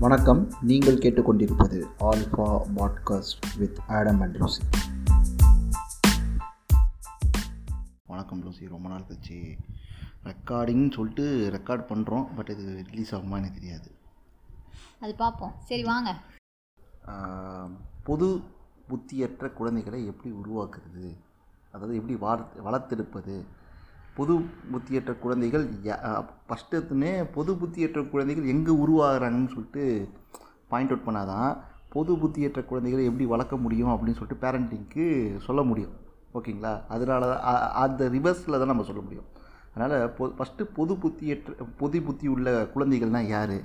வணக்கம். 0.00 0.52
நீங்கள் 0.60 0.98
கேட்டுக்கொண்டிருப்பது 0.98 1.86
Alpha 2.00 2.60
podcast 2.76 3.58
with 3.58 3.78
Adam 3.86 4.20
and 4.20 4.36
Lucy 4.36 4.62
வணக்கம் 8.06 8.42
லூசி 8.42 8.68
ரொம்ப 8.68 8.88
நாள் 8.88 9.02
கழிச்சு 9.02 9.58
ரெக்கார்டிங்னு 10.24 10.92
சொல்லிட்டு 10.92 11.50
ரெக்கார்ட் 11.52 11.84
பண்ணுறோம் 11.90 12.26
பட் 12.36 12.48
இது 12.48 12.84
ரிலீஸ் 12.90 13.14
ஆகுமா 13.14 13.36
எனக்கு 13.36 13.52
தெரியாது. 13.52 13.90
அது 15.00 15.14
பார்ப்போம். 15.14 15.54
சரி 15.64 15.82
வாங்க. 15.82 16.16
பொது 18.04 18.40
புத்தியற்ற 18.88 19.52
குழந்தைகளை 19.52 20.06
எப்படி 20.06 20.34
உருவாக்குறது? 20.34 21.16
அதாவது 21.72 21.96
எப்படி 21.96 22.16
வார் 22.16 22.64
வளர்த்தெடுப்பது? 22.64 23.44
பொது 24.20 24.34
புத்தியற்ற 24.72 25.12
குழந்தைகள் 25.24 25.64
ஃபஸ்ட்டுமே 26.48 27.10
பொது 27.34 27.52
புத்தியற்ற 27.60 28.00
குழந்தைகள் 28.12 28.50
எங்கே 28.54 28.72
உருவாகிறாங்கன்னு 28.84 29.52
சொல்லிட்டு 29.54 29.84
பாயிண்ட் 30.70 30.92
அவுட் 30.92 31.06
பண்ணாதான் 31.06 31.50
பொது 31.94 32.12
புத்தியற்ற 32.22 32.60
குழந்தைகளை 32.70 33.04
எப்படி 33.10 33.26
வளர்க்க 33.32 33.56
முடியும் 33.64 33.92
அப்படின்னு 33.92 34.18
சொல்லிட்டு 34.18 34.42
பேரண்டிங்க்கு 34.42 35.04
சொல்ல 35.46 35.60
முடியும். 35.70 35.94
ஓகேங்களா? 36.38 36.72
அதனால 36.94 37.28
தான் 37.30 37.42
அந்த 37.84 38.08
ரிவர்ஸில் 38.16 38.58
தான் 38.58 38.70
நம்ம 38.72 38.84
சொல்ல 38.90 39.02
முடியும். 39.06 39.28
அதனால் 39.74 39.96
பொ 40.18 40.24
ஃபஸ்ட்டு 40.38 40.68
பொது 40.76 40.94
புத்தியற்ற 41.04 41.66
பொது 41.80 41.98
புத்தி 42.08 42.26
உள்ள 42.34 42.50
குழந்தைகள்னால் 42.74 43.30
யார்? 43.34 43.56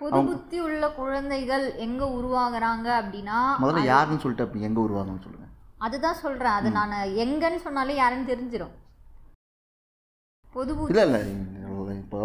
புது 0.00 0.20
புத்தி 0.30 0.58
உள்ள 0.66 0.84
குழந்தைகள் 1.00 1.66
எங்க 1.86 2.02
உருவாகுறாங்க 2.18 2.88
அப்படின்னா 3.00 3.38
முதல்ல 3.64 3.84
யாருன்னு 3.92 4.22
சொல்லிட்டு 4.24 4.46
அப்படி 4.46 4.68
எங்கே 4.70 4.84
உருவாங்கன்னு 4.86 5.24
சொல்லுங்கள் 5.26 5.50
அதுதான் 5.86 6.22
சொல்றேன். 6.24 6.56
அது 6.58 6.70
நான் 6.78 6.96
எங்கன்னு 7.24 7.60
சொன்னாலே 7.66 7.94
யாருன்னு 8.02 8.30
தெரிஞ்சிடும் 8.32 8.74
பொது 10.54 10.72
இல்லை 10.88 11.02
இல்லை 11.04 11.20
இப்போ 11.96 12.18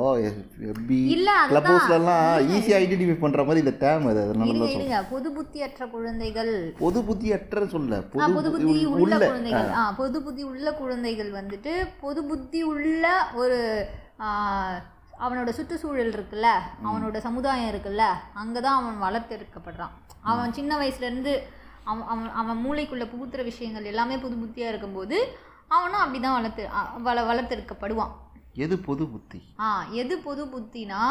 கிளப் 1.50 1.68
ஹவுஸ்லலாம் 1.68 2.24
ஈஸியாக 2.50 2.82
ஐடென்டிஃபை 2.82 3.16
பண்ணுற 3.18 3.46
மாதிரி 3.46 3.60
இந்த 3.60 3.76
டேம் 3.80 4.06
அது 4.08 4.20
அதனால 4.22 4.46
இருங்க 4.46 4.60
தான் 4.60 4.68
சொல்றேன். 4.68 4.80
இருங்க 4.80 4.98
பொது 5.10 5.30
புத்தியற்ற 5.32 5.88
குழந்தைகள். 5.88 6.52
பொது 6.80 7.04
புத்தி 7.04 7.34
அற்ற 7.34 7.66
சொல்ல 7.68 8.02
பொது 8.10 8.34
பொது 8.34 8.50
புத்தி 8.52 8.66
புத்தி 8.66 8.86
உள்- 8.86 8.98
உள்ள 8.98 9.16
குழந்தைகள். 9.24 9.70
ஆ. 9.76 9.92
பொது 9.92 10.24
புத்தி 10.24 10.44
உள்ள 10.44 10.74
குழந்தைகள் 10.74 11.32
வந்துட்டு 11.32 11.74
பொது 12.02 12.24
புத்தி 12.26 12.64
உள்ள 12.64 13.06
ஒரு 13.36 13.60
அவனோட 15.20 15.50
சுற்றுச்சூழல் 15.50 16.12
இருக்குல்ல 16.12 16.48
அவனோட 16.86 17.18
சமுதாயம் 17.20 17.72
இருக்குல்ல 17.72 18.04
அங்கே 18.34 18.60
தான் 18.60 18.78
அவன் 18.80 19.02
வளர்த்தெடுக்கப்படுறான். 19.06 19.94
அவன் 20.24 20.54
சின்ன 20.54 20.78
வயசுலேருந்து 20.78 21.34
அவன் 21.84 22.06
அவன் 22.08 22.30
அவன் 22.34 22.66
மூளைக்குள்ளே 22.66 23.08
புகுத்துற 23.08 23.44
விஷயங்கள் 23.44 23.84
எல்லாமே 23.84 24.18
புது 24.18 24.36
புத்தியாக 24.36 24.68
இருக்கும்போது 24.68 25.18
அவனும் 25.70 26.00
அப்படி 26.00 26.20
தான் 26.20 26.34
வளர்த்து 26.34 26.64
வள 27.00 27.22
வளர்த்தெடுக்கப்படுவான். 27.24 28.12
எது 28.58 28.76
பொது 28.86 29.04
புத்தி? 29.06 29.40
ஆ 29.62 29.70
எது 30.02 30.16
பொது 30.20 30.44
புத்தினா 30.46 31.02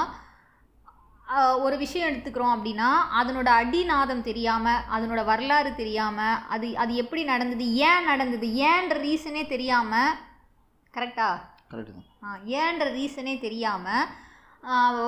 ஒரு 1.62 1.76
விஷயம் 1.76 2.08
எடுத்துக்கிறோம் 2.08 2.54
அப்படின்னா 2.54 2.88
அதனோட 3.18 3.48
அடிநாதம் 3.60 4.22
தெரியாமல் 4.22 4.84
அதனோட 4.94 5.20
வரலாறு 5.24 5.70
தெரியாமல் 5.74 6.40
அது 6.48 6.66
அது 6.76 6.92
எப்படி 6.94 7.22
நடந்தது 7.24 7.64
ஏன் 7.86 8.06
நடந்தது 8.06 8.48
ஏன்ற 8.68 8.96
ரீசனே 9.00 9.42
தெரியாமல் 9.48 10.12
கரெக்டா 10.94 11.28
கரெக்டு 11.70 12.04
ஏன்ற 12.58 12.84
ரீசனே 12.90 13.34
தெரியாமல் 13.38 14.06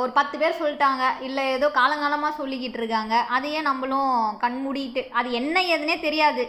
ஒரு 0.01 0.11
பத்து 0.19 0.37
பேர் 0.41 0.59
சொல்லிட்டாங்க. 0.61 1.05
இல்லை 1.27 1.45
ஏதோ 1.57 1.69
காலங்காலமாக 1.79 2.39
சொல்லிக்கிட்டு 2.41 2.79
இருக்காங்க. 2.81 3.15
அதையே 3.37 3.61
நம்மளும் 3.69 4.13
கண் 4.45 4.59
மூடிட்டு 4.65 5.03
அது 5.21 5.29
என்ன 5.41 5.63
ஏதுனே 5.75 5.97
தெரியாது. 6.07 6.45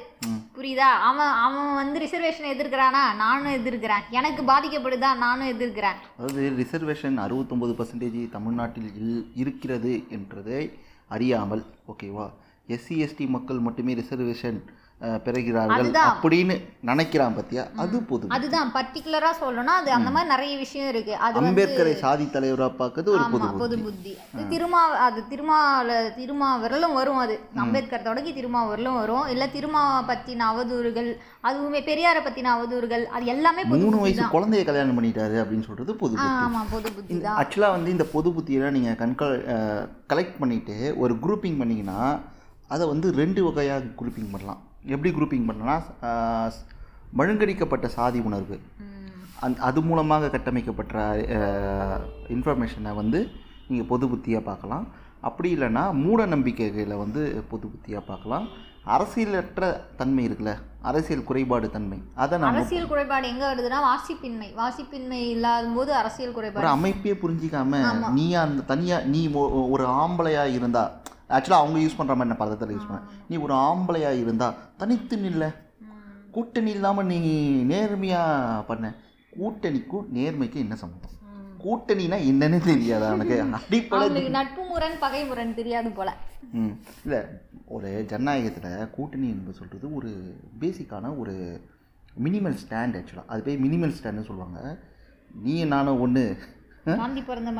புரியுதா? 0.58 0.89
அவன் 1.09 1.33
அவன் 1.45 1.75
வந்து 1.81 1.97
ரிசர்வேஷன் 2.03 2.52
எதிர்க்கிறானா? 2.53 3.03
நானும் 3.23 3.55
எதிர்க்கிறேன். 3.59 4.03
எனக்கு 4.20 4.42
பாதிக்கப்படுதா? 4.52 5.09
நானும் 5.25 5.52
எதிர்க்கிறேன். 5.53 5.97
அதாவது 6.17 6.44
ரிசர்வேஷன் 6.61 7.17
அறுபத்தொம்பது 7.25 7.73
பர்சன்டேஜ் 7.80 8.20
தமிழ்நாட்டில் 8.36 8.89
இல் 9.02 9.23
இருக்கிறது 9.44 9.94
என்றதை 10.17 10.61
அறியாமல் 11.16 11.64
ஓகேவா 11.94 12.27
எஸ்சி 12.76 12.95
எஸ்டி 13.05 13.26
மக்கள் 13.36 13.66
மட்டுமே 13.67 13.93
ரிசர்வேஷன் 14.02 14.60
பெறுகிறார்கள். 15.26 15.89
அப்படின்னு 16.05 16.55
நினைக்கிறான் 16.86 17.36
பார்த்தியா 17.36 17.64
அது 17.76 17.98
பொது 18.02 18.26
அதுதான். 18.30 18.71
பர்டிகுலரா 18.73 19.30
சொல்லணும்னா 19.42 19.73
அது 19.82 19.92
அந்த 19.92 20.10
மாதிரி 20.10 20.30
நிறைய 20.30 20.58
விஷயம் 20.58 20.87
இருக்கு. 20.87 21.14
அது 21.17 21.39
அம்பேத்கரை 21.42 21.93
சாதி 21.95 22.30
தலைவராக 22.30 22.71
பார்க்கறது 22.80 23.10
ஒரு 23.10 23.23
பொது 23.32 23.48
பொது 23.58 23.77
புத்தி. 23.77 24.14
திருமா 24.49 24.82
அது 25.05 25.21
திருமால 25.30 25.87
திருமாவரலும் 26.17 26.93
வரும் 26.93 27.17
அது. 27.17 27.36
அம்பேத்கர் 27.55 28.02
தொடங்கி 28.02 28.33
திருமாவரலும் 28.33 28.95
வரும். 28.95 29.27
இல்ல 29.27 29.48
திருமாவை 29.48 30.02
பத்தின 30.11 30.48
அவதூறுகள் 30.52 31.10
அதுவுமே 31.43 31.81
பெரியாரை 31.83 32.23
பத்தின 32.23 32.52
அவதூறுகள் 32.55 33.05
அது 33.10 33.26
எல்லாமே 33.26 33.64
மூணு 33.73 33.98
வயசு 33.98 34.23
குழந்தைய 34.31 34.64
கல்யாணம் 34.64 34.98
பண்ணிட்டாரு 34.99 35.37
அப்படின்னு 35.43 35.66
சொல்றது 35.66 35.95
பொது 35.95 36.16
ஆ, 36.16 36.23
புத்தி. 36.23 36.43
ஆமா 36.45 36.64
பொது 36.71 36.92
புத்தி 36.92 37.20
தான். 37.20 37.37
ஆக்சுவலாக 37.42 37.71
வந்து 37.71 37.92
இந்த 37.92 38.05
பொது 38.08 38.30
புத்தியெல்லாம் 38.30 38.70
நீங்கள் 38.70 38.95
கண்க 38.95 39.23
கலெக்ட் 40.10 40.39
பண்ணிவிட்டு 40.42 40.77
ஒரு 40.98 41.16
குரூப்பிங் 41.23 41.61
பண்ணிங்கன்னா 41.61 41.99
அதை 42.67 42.87
வந்து 42.87 43.11
ரெண்டு 43.14 43.43
வகையாக 43.43 43.93
குரூப்பிங் 43.99 44.31
பண்ணலாம். 44.31 44.61
எப்படி 44.94 45.10
குரூப்பிங் 45.17 45.48
பண்ணலாம் 45.50 45.84
மழுங்கடிக்கப்பட்ட 47.20 47.86
சாதி 47.98 48.20
உணர்வு. 48.30 48.58
அந் 49.45 49.60
அது 49.67 49.80
மூலமாக 49.90 50.30
கட்டமைக்கப்பட்ட 50.36 50.95
இன்ஃபர்மேஷனை 52.36 52.94
வந்து 53.02 53.20
நீங்கள் 53.67 53.90
பொது 53.92 54.06
புத்தியாக 54.12 54.44
பார்க்கலாம். 54.50 54.88
அப்படி 55.28 55.50
இல்லைன்னா 55.56 55.84
மூட 56.02 56.26
நம்பிக்கைகளை 56.34 56.98
வந்து 57.04 57.22
பொது 57.52 57.66
புத்தியாக 57.72 58.04
பார்க்கலாம். 58.10 58.48
அரசியலற்ற 58.95 59.64
தன்மை 60.00 60.23
இருக்குல்ல 60.28 60.52
அரசியல் 60.90 61.26
குறைபாடு 61.30 61.67
தன்மை 61.73 61.98
அதை 62.23 62.38
அரசியல் 62.52 62.90
குறைபாடு 62.92 63.26
எங்க 63.32 63.44
வருதுன்னா 63.50 63.80
வாசிப்பின்மை. 63.90 64.50
வாசிப்பின்மை 64.61 65.20
இல்லாத 65.34 65.67
போது 65.78 65.92
அரசியல் 66.02 66.36
குறைபாடு. 66.38 66.67
அமைப்பே 66.78 67.14
புரிஞ்சிக்காம 67.23 67.82
நீ 68.20 68.28
அந்த 68.44 68.66
தனியா 68.72 69.00
நீ 69.14 69.22
ஒரு 69.73 69.86
ஆம்பளையா 70.04 70.46
இருந்தா 70.58 70.86
ஆக்சுவலாக 71.30 71.62
அவங்க 71.62 71.80
யூஸ் 71.80 71.98
பண்ற 71.98 72.16
மாதிரி 72.16 72.38
நான் 72.38 72.50
பதத்தில் 72.50 72.78
யூஸ் 72.78 72.92
பண்ணேன். 72.92 73.04
நீ 73.30 73.36
ஒரு 73.38 73.54
ஆம்பளையா 73.54 74.20
இருந்தா 74.20 74.56
தனித்து 74.78 75.17
நில்ல. 75.17 75.56
கூட்டணி 76.32 76.72
இல்லாம 76.72 77.04
நீ 77.04 77.20
நேர்மையா 77.64 78.22
பண்ண. 78.66 78.95
கூட்டணிக்கும் 79.40 80.06
நேர்மைக்கு 80.14 80.56
என்ன 80.56 80.76
சம்மந்தம்? 80.76 81.16
கூட்டணினா 81.64 82.17
என்னன்னு 82.26 82.64
தெரியாதா 82.64 83.14
உனக்கு? 83.14 83.44
அடிப்படை 83.52 84.30
நட்பு 84.30 84.64
முரண் 84.64 85.00
பகை 85.00 85.26
முரண் 85.26 85.56
தெரியாது 85.56 85.92
போல. 85.92 86.16
ம். 86.52 86.72
இல்லை 87.04 87.20
ஒரு 87.66 88.06
ஜனநாயகத்தில் 88.08 88.90
கூட்டணி 88.90 89.28
என்பது 89.30 89.58
சொல்கிறது 89.58 89.96
ஒரு 89.96 90.36
பேசிக்கான 90.60 91.20
ஒரு 91.20 91.61
மினிமல் 92.23 92.58
ஸ்டாண்ட் 92.67 92.98
ஆக்சுவலாக 93.00 93.26
அது 93.28 93.42
பேர் 93.42 93.61
மினிமல் 93.61 93.94
ஸ்டாண்டுன்னு 93.94 94.26
சொல்லுவாங்க. 94.26 94.80
நீ 95.44 95.66
நானும் 95.66 96.00
ஒன்று 96.00 96.38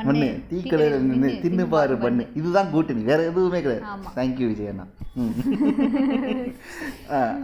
மண்ணு 0.08 0.28
டீக்கடையில் 0.50 1.06
நின்று 1.10 1.30
தின்னு 1.44 1.66
பாரு 1.74 1.96
பண்ணு 2.04 2.24
இதுதான் 2.40 2.70
கூட்டணி 2.74 3.02
வேற 3.10 3.20
எதுவுமே 3.30 3.60
கிடையாது. 3.64 3.84
தேங்க்யூ 4.18 4.48
விஜயண்ணா 4.52 4.86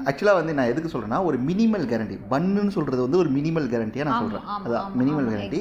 ஆக்சுவலாக 0.09 0.39
வந்து 0.39 0.53
நான் 0.57 0.71
எதுக்கு 0.73 0.91
சொல்கிறேன்னா 0.93 1.19
ஒரு 1.29 1.39
மினிமல் 1.49 1.87
கேரண்டி 1.93 2.17
பண்ணுன்னு 2.33 2.75
சொல்கிறது 2.77 3.05
வந்து 3.07 3.21
ஒரு 3.23 3.31
மினிமல் 3.37 3.71
கேரண்டியாக 3.73 4.07
நான் 4.09 4.23
சொல்கிறேன் 4.25 4.47
அதான் 4.67 4.97
மினிமல் 5.01 5.31
கேரண்டி. 5.33 5.61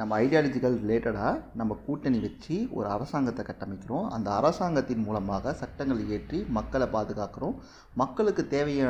நம்ம 0.00 0.18
ஐடியாலஜிக்கல் 0.24 0.76
ரிலேட்டடாக 0.82 1.34
நம்ம 1.60 1.78
கூட்டணி 1.86 2.18
வச்சு 2.26 2.56
ஒரு 2.78 2.88
அரசாங்கத்தை 2.96 3.44
கட்டமைக்கிறோம். 3.50 4.06
அந்த 4.16 4.28
அரசாங்கத்தின் 4.40 5.04
மூலமாக 5.06 5.54
சட்டங்கள் 5.62 6.02
இயற்றி 6.06 6.40
மக்களை 6.58 6.88
பாதுகாக்கிறோம். 6.96 7.56
மக்களுக்கு 8.02 8.44
தேவைய 8.56 8.82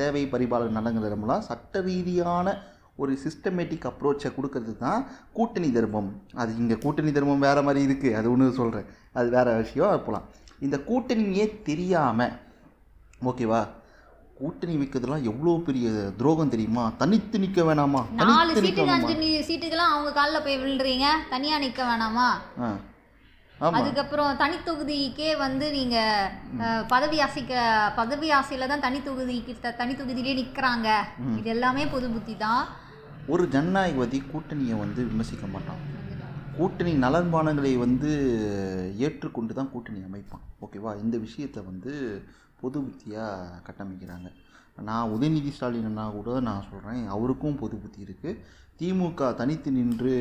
தேவை 0.00 0.24
பரிபாலன 0.34 0.74
நலன்கள் 0.78 1.20
மூலம் 1.22 1.46
சட்ட 1.50 1.80
ரீதியான 1.88 2.56
ஒரு 2.96 3.18
சிஸ்டமேட்டிக் 3.24 3.86
அப்ரோச்சை 3.90 4.30
கொடுக்கறது 4.30 4.76
தான் 4.76 5.00
கூட்டணி 5.32 5.72
தர்மம். 5.72 6.10
அது 6.34 6.56
இங்கே 6.56 6.76
கூட்டணி 6.78 7.12
தர்மம் 7.12 7.38
வேறு 7.38 7.62
மாதிரி 7.62 7.80
இருக்குது 7.86 8.14
அது 8.14 8.30
ஒன்று 8.30 8.52
சொல்கிறேன் 8.52 8.86
அது 9.12 9.28
வேறு 9.30 9.56
விஷயம். 9.56 9.88
போகலாம் 9.98 10.26
இந்த 10.60 10.76
கூட்டணியே 10.88 11.62
தெரியாமல் 11.62 12.34
ஓகேவா 13.24 13.62
கூட்டணி 14.34 14.74
வைக்கிறதுலாம் 14.76 15.22
எவ்வளோ 15.22 15.62
பெரிய 15.66 15.88
துரோகம் 16.16 16.48
தெரியுமா? 16.48 16.92
தனித்து 16.98 17.38
நிற்க 17.38 17.62
வேணாமா? 17.62 18.00
நாலு 18.20 18.60
நிற்க 18.60 18.82
வேணாமா? 18.82 18.88
அஞ்சு 18.88 19.14
நீ- 19.14 19.44
சீட்டுக்கெல்லாம் 19.48 19.92
அவங்க 19.94 20.12
காலில் 20.12 20.42
போய் 20.42 20.58
விழுறீங்க 20.58 21.06
தனியா 21.30 21.58
நிக்க 21.58 21.80
வேணாமா? 21.82 22.28
அதுக்கப்புறம் 23.78 24.38
தனித்தொகுதிக்கே 24.38 25.36
வந்து 25.38 25.70
நீங்க 25.70 25.96
பதவி 26.88 27.20
ஆசைக்க 27.20 27.52
பதவி 27.96 28.30
ஆசையில 28.30 28.66
தான் 28.66 28.80
தனித்தொகுதிக்கு 28.80 29.52
தனித்தொகுதியிலே 29.62 30.34
நிக்கிறாங்க. 30.40 30.88
இது 31.38 31.50
எல்லாமே 31.50 31.86
பொது 31.86 32.10
புத்தி 32.10 32.36
தான். 32.36 32.64
ஒரு 33.26 33.48
ஜனநாயகவாதி 33.48 34.18
கூட்டணியை 34.32 34.78
வந்து 34.78 35.04
விமர்சிக்க 35.04 35.46
மாட்டான். 35.46 35.82
கூட்டணி 36.56 36.92
நலன்பானங்களை 36.94 37.78
வந்து 37.78 38.10
ஏற்றுக்கொண்டு 38.98 39.54
தான் 39.54 39.70
கூட்டணி 39.70 40.00
அமைப்பான். 40.00 40.42
ஓகேவா 40.60 41.00
இந்த 41.02 41.18
விஷயத்தை 41.18 41.62
வந்து 41.64 42.22
பொது 42.60 42.80
புத்தியாக 42.80 43.60
கட்டமைக்கிறாங்க. 43.66 44.28
நான் 44.76 45.10
உதயநிதி 45.10 45.50
ஸ்டாலின் 45.50 45.84
அண்ணா 45.84 46.08
கூட 46.08 46.40
நான் 46.40 46.66
சொல்கிறேன் 46.70 47.06
அவருக்கும் 47.06 47.56
பொது 47.56 47.76
புத்தி 47.76 48.06
இருக்குது 48.06 48.38
திமுக 48.80 49.26
தனித்து 49.38 49.70
நின்று 49.70 50.12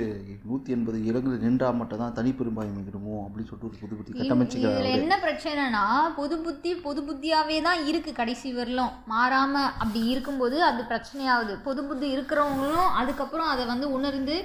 நூற்றி 0.43 0.73
எண்பது 0.75 0.97
இடங்கள் 1.09 1.43
நின்றா 1.43 1.67
மட்டும் 1.77 2.01
தான் 2.01 2.15
தனிப்பெரும்பான்மை 2.17 2.81
விடுமோ 2.81 3.15
அப்படின்னு 3.21 3.49
சொல்லிட்டு 3.49 3.69
ஒரு 3.69 3.77
புது 3.81 3.95
புத்தி 3.95 4.11
இதுல 4.11 4.21
கட்டமைச்சுக்கிறாங்க 4.21 4.89
என்ன 4.97 5.15
பிரச்சனைனா 5.23 5.83
பொது 6.17 6.35
புத்தி 6.41 6.71
பொது 6.83 7.01
புத்தியாவே 7.07 7.57
தான் 7.67 7.79
இருக்கு 7.89 8.11
கடைசி 8.13 8.49
வரலும். 8.53 8.91
மாறாம 9.11 9.53
அப்படி 9.75 10.01
இருக்கும்போது 10.11 10.57
அது 10.69 10.83
பிரச்சனையாகுது. 10.91 11.55
பொது 11.65 11.81
புத்தி 11.87 12.07
இருக்கிறவங்களும் 12.15 12.91
அதுக்கப்புறம் 12.99 13.51
அதை 13.53 13.65
வந்து 13.71 13.89
உணர்ந்து 13.97 14.35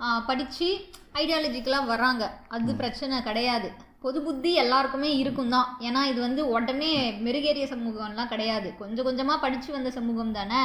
ஆஹ், 0.00 0.22
படிச்சு 0.28 0.68
ஐடியாலஜிக்கலாக 1.20 1.90
வர்றாங்க. 1.90 2.22
அது 2.54 2.72
பிரச்சனை 2.78 3.16
கிடையாது. 3.22 3.68
பொது 4.04 4.20
புத்தி 4.22 4.50
எல்லாருக்குமே 4.62 5.10
இருக்கும் 5.18 5.52
தான் 5.52 5.68
ஏன்னா 5.86 6.00
இது 6.08 6.20
வந்து 6.20 6.42
உடனே 6.54 6.92
மெருகேறிய 7.26 7.66
சமூகம்லாம் 7.72 8.32
கிடையாது. 8.32 8.68
கொஞ்சம் 8.80 9.06
கொஞ்சமாக 9.08 9.38
படித்து 9.40 9.70
வந்த 9.72 9.92
சமூகம் 9.98 10.36
தானே 10.38 10.62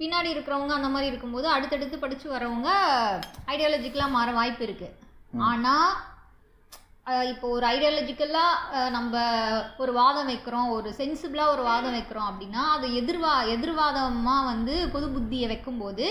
பின்னாடி 0.00 0.28
இருக்கிறவங்க 0.30 0.74
அந்த 0.76 0.88
மாதிரி 0.88 1.10
இருக்கும்போது 1.10 1.46
அடுத்தடுத்து 1.48 1.96
படித்து 1.98 2.26
வரவங்க 2.30 2.68
ஐடியாலஜிக்கலாக 3.46 4.14
மாற 4.14 4.30
வாய்ப்பு 4.32 4.64
இருக்குது 4.66 4.96
ஆனால் 5.48 5.90
இப்போ 7.30 7.46
ஒரு 7.48 7.64
ஐடியாலஜிக்கலாக 7.66 8.82
நம்ம 8.88 9.14
ஒரு 9.76 9.92
வாதம் 9.92 10.30
வைக்கிறோம் 10.30 10.68
ஒரு 10.70 10.88
சென்சிபிளாக 10.98 11.54
ஒரு 11.54 11.62
வாதம் 11.62 11.96
வைக்கிறோம் 11.96 12.28
அப்படின்னா 12.30 12.62
அது 12.74 12.86
எதிர்வா 12.94 13.32
எதிர்வாதமாக 13.54 14.48
வந்து 14.50 14.74
பொது 14.90 15.06
புத்தியை 15.08 15.48
வைக்கும்போது 15.48 16.06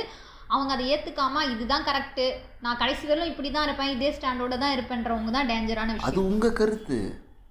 அவங்க 0.50 0.72
அதை 0.74 0.86
ஏற்றுக்காம 0.90 1.42
இதுதான் 1.50 1.88
கரெக்டு 1.88 2.26
நான் 2.62 2.78
கடைசி 2.78 3.04
வரலும் 3.08 3.32
இப்படி 3.32 3.50
தான் 3.52 3.68
இருப்பேன் 3.68 3.94
இதே 3.96 4.12
ஸ்டாண்டோட 4.16 4.56
தான் 4.58 4.76
இருப்பேன்றவங்க 4.76 5.32
தான் 5.32 5.50
டேஞ்சரான 5.50 5.94
அது 5.94 6.02
விஷயம் 6.04 6.30
உங்க 6.32 6.50
கருத்து. 6.54 6.98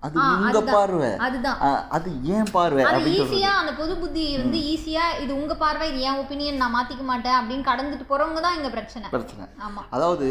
அது 0.02 0.16
உங்க. 0.34 0.60
பார்வை. 0.72 1.08
அதுதான். 1.18 1.60
அது 1.90 2.08
ஏன் 2.34 2.50
பார்வை 2.52 2.82
அது 2.88 3.08
ஈஸியா 3.14 3.52
அந்த 3.60 3.72
பொது 3.74 3.94
புத்தி 3.96 4.24
வந்து 4.36 4.58
ஈஸியா 4.72 5.04
இது 5.20 5.32
உங்க 5.34 5.54
பார்வை 5.54 5.88
இது 5.88 6.00
என் 6.00 6.20
ஒப்பீனியன் 6.20 6.56
நான் 6.56 6.74
மாத்திக்க 6.74 7.04
மாட்டேன் 7.04 7.38
அப்படின்னு 7.38 7.68
கடந்துட்டு 7.70 8.06
போறவங்க 8.08 8.40
தான் 8.40 8.56
இங்க 8.56 8.70
பிரச்சனை. 8.70 9.08
பிரச்சனை. 9.08 9.46
ஆமா. 9.66 9.82
அதாவது 9.90 10.28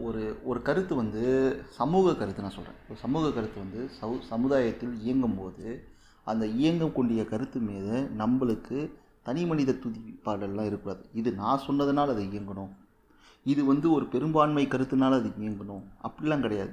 ஒரு 0.00 0.22
ஒரு 0.44 0.62
கருத்து 0.62 0.94
வந்து 0.94 1.22
சமூக 1.70 2.14
கருத்து 2.14 2.42
நான் 2.42 2.50
சொல்கிறேன் 2.50 2.78
ஒரு 2.88 2.98
சமூக 2.98 3.30
கருத்து 3.30 3.60
வந்து 3.60 3.90
சவு 4.00 4.20
சமுதாயத்தில் 4.28 4.94
இயங்கும்போது 5.04 5.66
அந்த 6.26 6.46
இயங்கக்கூடிய 6.58 7.28
கருத்து 7.28 7.58
மீது 7.60 7.96
நம்மளுக்கு 8.18 8.78
தனி 9.26 9.44
மனித 9.44 9.72
துதிப்பாடல்லாம் 9.74 10.68
இருக்கக்கூடாது. 10.68 11.04
இது 11.12 11.32
நான் 11.32 11.62
சொன்னதுனால 11.66 12.08
அது 12.08 12.22
இயங்கணும். 12.24 12.72
இது 13.46 13.64
வந்து 13.64 13.92
ஒரு 13.92 14.06
பெரும்பான்மை 14.06 14.66
கருத்துனால 14.66 15.18
அது 15.18 15.30
இயங்கணும். 15.38 15.84
அப்படிலாம் 16.02 16.40
கிடையாது. 16.40 16.72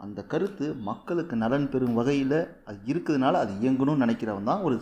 அந்த 0.00 0.20
கருத்து 0.32 0.66
மக்களுக்கு 0.86 1.34
நலன் 1.42 1.66
பெறும் 1.72 1.96
வகையில் 1.98 2.36
அது 2.68 2.78
இருக்குதுனால 2.90 3.40
அது 3.42 3.52
இயங்கணும்னு 3.62 4.04
நினைக்கிறவன் 4.04 4.48
தான் 4.50 4.62
ஒரு 4.66 4.76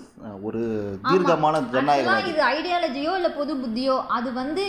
ஒரு 0.46 0.60
தீர்க்கமான 1.08 1.60
ஜனநாயகவாதி 1.72 2.30
இது 2.32 2.42
ஐடியாலஜியோ 2.56 3.12
இல்ல 3.18 3.30
பொது 3.38 3.54
புத்தியோ? 3.62 3.96
அது 4.16 4.28
வந்து 4.40 4.64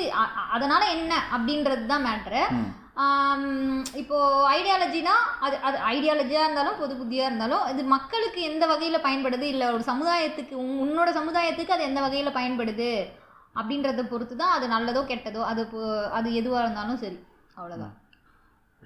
அதனால 0.55 0.81
என்ன 0.95 1.11
அப்படின்றது 1.35 1.85
தான் 1.93 2.05
மேட்ரு. 2.07 2.41
இப்போ 4.01 4.17
ஐடியாலஜினா 4.55 5.13
அது 5.45 5.55
அது 5.67 5.77
ஐடியாலஜியாக 5.91 6.47
இருந்தாலும் 6.47 6.79
பொது 6.81 6.93
புத்தியாக 7.01 7.29
இருந்தாலும் 7.29 7.63
இது 7.73 7.83
மக்களுக்கு 7.95 8.41
எந்த 8.49 8.65
வகையில் 8.73 9.05
பயன்படுது? 9.05 9.45
இல்லை 9.53 9.67
ஒரு 9.75 9.85
சமுதாயத்துக்கு 9.91 10.55
உன் 10.63 10.75
உன்னோட 10.85 11.09
சமுதாயத்துக்கு 11.19 11.77
அது 11.77 11.89
எந்த 11.89 12.01
வகையில் 12.05 12.37
பயன்படுது? 12.39 12.91
அப்படின்றத 13.55 14.01
பொறுத்து 14.09 14.35
தான் 14.35 14.55
அது 14.57 14.65
நல்லதோ 14.75 15.01
கெட்டதோ 15.11 15.43
அது 15.51 15.61
அது 16.17 16.29
எதுவாக 16.41 16.63
இருந்தாலும் 16.65 17.01
சரி. 17.03 17.17
அவ்வளோதான் 17.57 17.95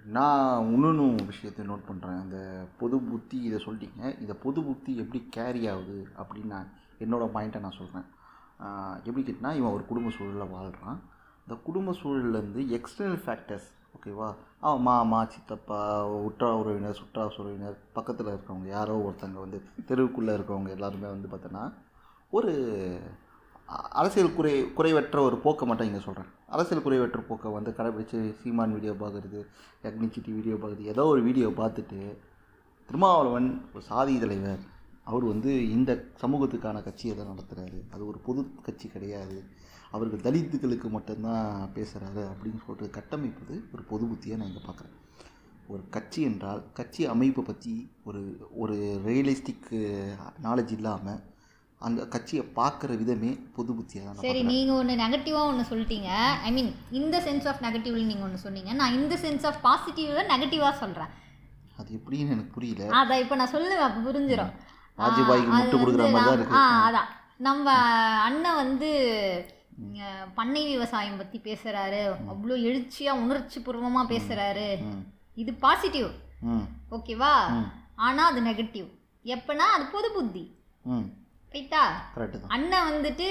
நான் 0.03 0.71
இன்னொன்று 0.73 1.25
விஷயத்தை 1.25 1.65
நோட் 1.65 1.89
பண்ணுறேன் 1.89 2.19
அந்த 2.21 2.37
பொது 2.79 2.97
புத்தி 2.99 3.37
இதை 3.37 3.57
சொல்லிட்டீங்க. 3.65 4.19
இந்த 4.21 4.33
பொது 4.33 4.63
புத்தி 4.63 4.97
எப்படி 4.97 5.27
கேரி 5.29 5.67
ஆகுது 5.67 6.07
அப்படின்னு 6.17 6.45
நான் 6.45 6.71
என்னோடய 6.99 7.33
பாயிண்ட்டை 7.35 7.61
நான் 7.61 7.77
சொல்கிறேன் 7.77 8.07
எப்படி 9.05 9.23
கேட்டினா 9.23 9.53
இவன் 9.53 9.71
ஒரு 9.71 9.85
குடும்ப 9.85 10.09
சூழலில் 10.09 10.51
வாழ்கிறான் 10.51 10.99
இந்த 11.47 11.55
குடும்ப 11.63 11.95
சூழல்லேருந்து 12.01 12.61
எக்ஸ்டர்னல் 12.77 13.23
ஃபேக்டர்ஸ் 13.25 13.69
ஓகேவா 13.97 14.29
அவன் 14.59 14.81
மாமா 14.81 15.25
சித்தப்பா 15.25 15.79
உற்றா 16.27 16.49
உறவினர் 16.55 16.99
சுற்றா 16.99 17.23
உறவினர் 17.39 17.77
பக்கத்தில் 17.93 18.27
இருக்கவங்க 18.27 18.67
யாரோ 18.67 18.95
ஒருத்தங்க 18.97 19.39
வந்து 19.39 19.59
தெருவுக்குள்ளே 19.87 20.33
இருக்கவங்க 20.33 20.69
எல்லாருமே 20.69 21.07
வந்து 21.07 21.27
பார்த்தோன்னா 21.27 21.73
ஒரு 22.29 22.53
அரசியல் 23.99 24.35
குறை 24.35 24.53
குறைவற்ற 24.77 25.17
ஒரு 25.27 25.37
போக்கை 25.43 25.65
மட்டும் 25.67 25.87
இங்கே 25.89 26.01
சொல்கிறேன் 26.05 26.29
அரசியல் 26.55 26.83
குறைவற்ற 26.85 27.19
போக்கை 27.27 27.49
வந்து 27.51 27.71
கடைபிடிச்சு 27.77 28.19
சீமான் 28.41 28.75
வீடியோ 28.77 28.93
பார்க்குறது 29.01 29.39
அக்னிச்சிட்டி 29.89 30.31
வீடியோ 30.37 30.55
பார்க்குறது 30.55 30.91
ஏதோ 30.93 31.05
ஒரு 31.05 31.21
வீடியோ 31.21 31.47
பார்த்துட்டு 31.61 31.99
திருமாவளவன் 32.89 33.49
ஒரு 33.73 33.83
சாதி 33.89 34.15
தலைவர். 34.19 34.63
அவர் 35.03 35.25
வந்து 35.31 35.51
இந்த 35.75 35.91
சமூகத்துக்கான 36.21 36.81
கட்சியை 36.83 37.13
தான் 37.15 37.31
நடத்துகிறாரு 37.31 37.79
அது 37.93 38.03
ஒரு 38.07 38.19
பொது 38.27 38.41
கட்சி 38.67 38.87
கிடையாது. 38.87 39.37
அவர்கள் 39.91 40.23
தலித்துகளுக்கு 40.25 40.87
மட்டும்தான் 40.89 41.47
பேசுகிறாரு 41.75 42.23
அப்படின்னு 42.31 42.61
சொல்லிட்டு 42.65 42.95
கட்டமைப்பது 42.97 43.55
ஒரு 43.73 43.83
பொது 43.91 44.05
புத்தியாக 44.11 44.39
நான் 44.39 44.51
இங்கே 44.51 44.63
பார்க்குறேன் 44.67 44.95
ஒரு 45.67 45.83
கட்சி 45.95 46.21
என்றால் 46.21 46.61
கட்சி 46.73 47.01
அமைப்பை 47.13 47.43
பற்றி 47.43 47.73
ஒரு 48.03 48.21
ஒரு 48.63 48.75
ரியலிஸ்டிக் 49.09 49.69
நாலேஜ் 50.47 50.73
இல்லாமல் 50.77 51.21
அந்த 51.83 52.01
கட்சியை 52.11 52.43
பார்க்குற 52.55 52.91
விதமே 52.99 53.31
பொது 53.55 53.71
புத்தியாக 53.77 54.05
தான் 54.09 54.25
சரி. 54.25 54.41
நீங்கள் 54.49 54.77
ஒன்று 54.77 54.93
நெகட்டிவாக 55.01 55.49
ஒன்று 55.49 55.63
சொல்லிட்டீங்க. 55.69 56.09
ஐ 56.43 56.51
மீன் 56.51 56.69
இந்த 56.99 57.15
சென்ஸ் 57.25 57.47
ஆஃப் 57.49 57.63
நெகட்டிவ்ல 57.65 58.03
நீங்கள் 58.03 58.27
ஒன்று 58.27 58.43
சொன்னீங்க. 58.43 58.71
நான் 58.79 58.95
இந்த 58.97 59.15
சென்ஸ் 59.23 59.45
ஆஃப் 59.49 59.59
பாசிட்டிவ்ல 59.65 60.23
நெகட்டிவாக 60.31 60.73
சொல்கிறேன் 60.79 61.11
அது 61.77 61.89
எப்படின்னு 61.97 62.35
எனக்கு 62.35 62.55
புரியல. 62.55 62.87
அதை 62.99 63.15
இப்போ 63.23 63.35
நான் 63.37 63.53
சொல்லுவேன் 63.53 63.85
அப்போ 63.85 64.01
புரிஞ்சிடும் 64.07 64.53
ராஜபாய்க்கு 64.97 65.51
ஆ, 65.51 65.57
முட்டு 65.57 65.77
கொடுக்குற 65.77 66.05
மாதிரி 66.07 66.27
தான் 66.27 66.37
இருக்கு. 66.37 66.57
ஆ 66.57 66.63
அதான். 66.85 67.09
நம்ம 67.41 67.67
அண்ணன் 68.25 68.59
வந்து 68.59 68.89
பண்ணை 70.35 70.61
விவசாயம் 70.67 71.17
பற்றி 71.17 71.37
பேசுகிறாரு 71.41 72.01
அவ்வளோ 72.31 72.55
எழுச்சியாக 72.67 73.21
உணர்ச்சி 73.21 73.59
பூர்வமாக 73.59 74.11
பேசுகிறாரு 74.11 74.67
இது 75.37 75.51
பாசிட்டிவ் 75.61 76.09
ம். 76.49 76.65
ஓகேவா. 76.91 77.33
ஆனால் 77.99 78.29
அது 78.31 78.41
நெகட்டிவ் 78.47 78.87
எப்பனா 79.25 79.65
அது 79.75 79.85
பொது 79.91 80.07
புத்தி. 80.11 80.43
ம். 80.85 81.05
ரைட்டா 81.53 81.81
அண்ணன் 82.47 82.93
வந்துட்டு 82.93 83.25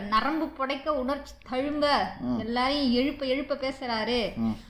நரம்பு 0.00 0.46
புடைக்க 0.46 0.88
உணர்ச்சி 0.88 1.34
தழும்ப 1.50 1.86
எல்லாரையும் 2.38 2.92
எழுப்ப 2.92 3.26
எழுப்ப 3.26 3.54
பேசுறாரு. 3.54 4.20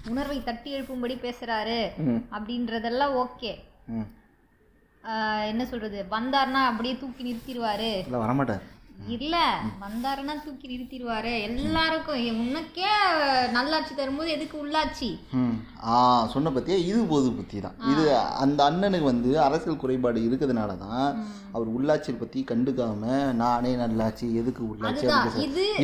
உணர்வை 0.08 0.42
தட்டி 0.44 0.74
எழுப்பும்படி 0.74 1.14
பேசுறாரு. 1.18 1.90
அப்படின்றதெல்லாம் 2.32 3.24
ஓகே. 3.24 3.52
என்ன 5.46 5.64
சொல்றது? 5.64 6.04
வந்தாருன்னா 6.10 6.62
அப்படியே 6.70 6.96
தூக்கி 6.96 7.24
நிறுத்திடுவாரு. 7.24 7.90
வரமாட்டார். 8.10 8.62
இல்ல 8.98 9.36
வந்தாருன்னா 9.82 10.34
தூக்கி 10.44 10.66
நிறுத்திடுவாரு. 10.70 11.32
எல்லாருக்கும் 11.48 12.40
உனக்கே 12.44 12.88
நல்லாட்சி 13.52 13.94
தரும்போது 13.94 14.30
எதுக்கு 14.30 14.56
உள்ளாட்சி? 14.64 15.10
ஆ 15.84 16.26
சொன்ன 16.32 16.50
பற்றியா 16.50 16.78
இது 16.90 17.00
பொது 17.06 17.32
புத்தி 17.32 17.60
தான் 17.60 17.78
இது 17.92 18.04
அந்த 18.44 18.60
அண்ணனுக்கு 18.70 19.10
வந்து 19.12 19.40
அரசியல் 19.40 19.80
குறைபாடு 19.82 20.26
இருக்கிறதுனால 20.28 20.76
தான் 20.78 21.06
அவர் 21.52 21.68
உள்ளாட்சியை 21.76 22.16
பற்றி 22.18 22.44
கண்டுக்காம 22.50 23.04
நானே 23.44 23.76
நல்லாட்சி 23.76 24.34
எதுக்கு 24.34 24.64
உள்ளாட்சி. 24.72 25.06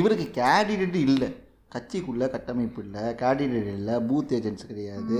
இவருக்கு 0.00 0.28
கேண்டிடேட் 0.40 1.00
இல்லை. 1.06 1.30
கட்சிக்குள்ள 1.74 2.24
கட்டமைப்பு 2.34 2.80
இல்லை 2.86 3.04
கேண்டிடேட் 3.22 3.70
இல்லை 3.78 3.94
பூத் 4.08 4.34
ஏஜென்ட்ஸ் 4.38 4.68
கிடையாது. 4.70 5.18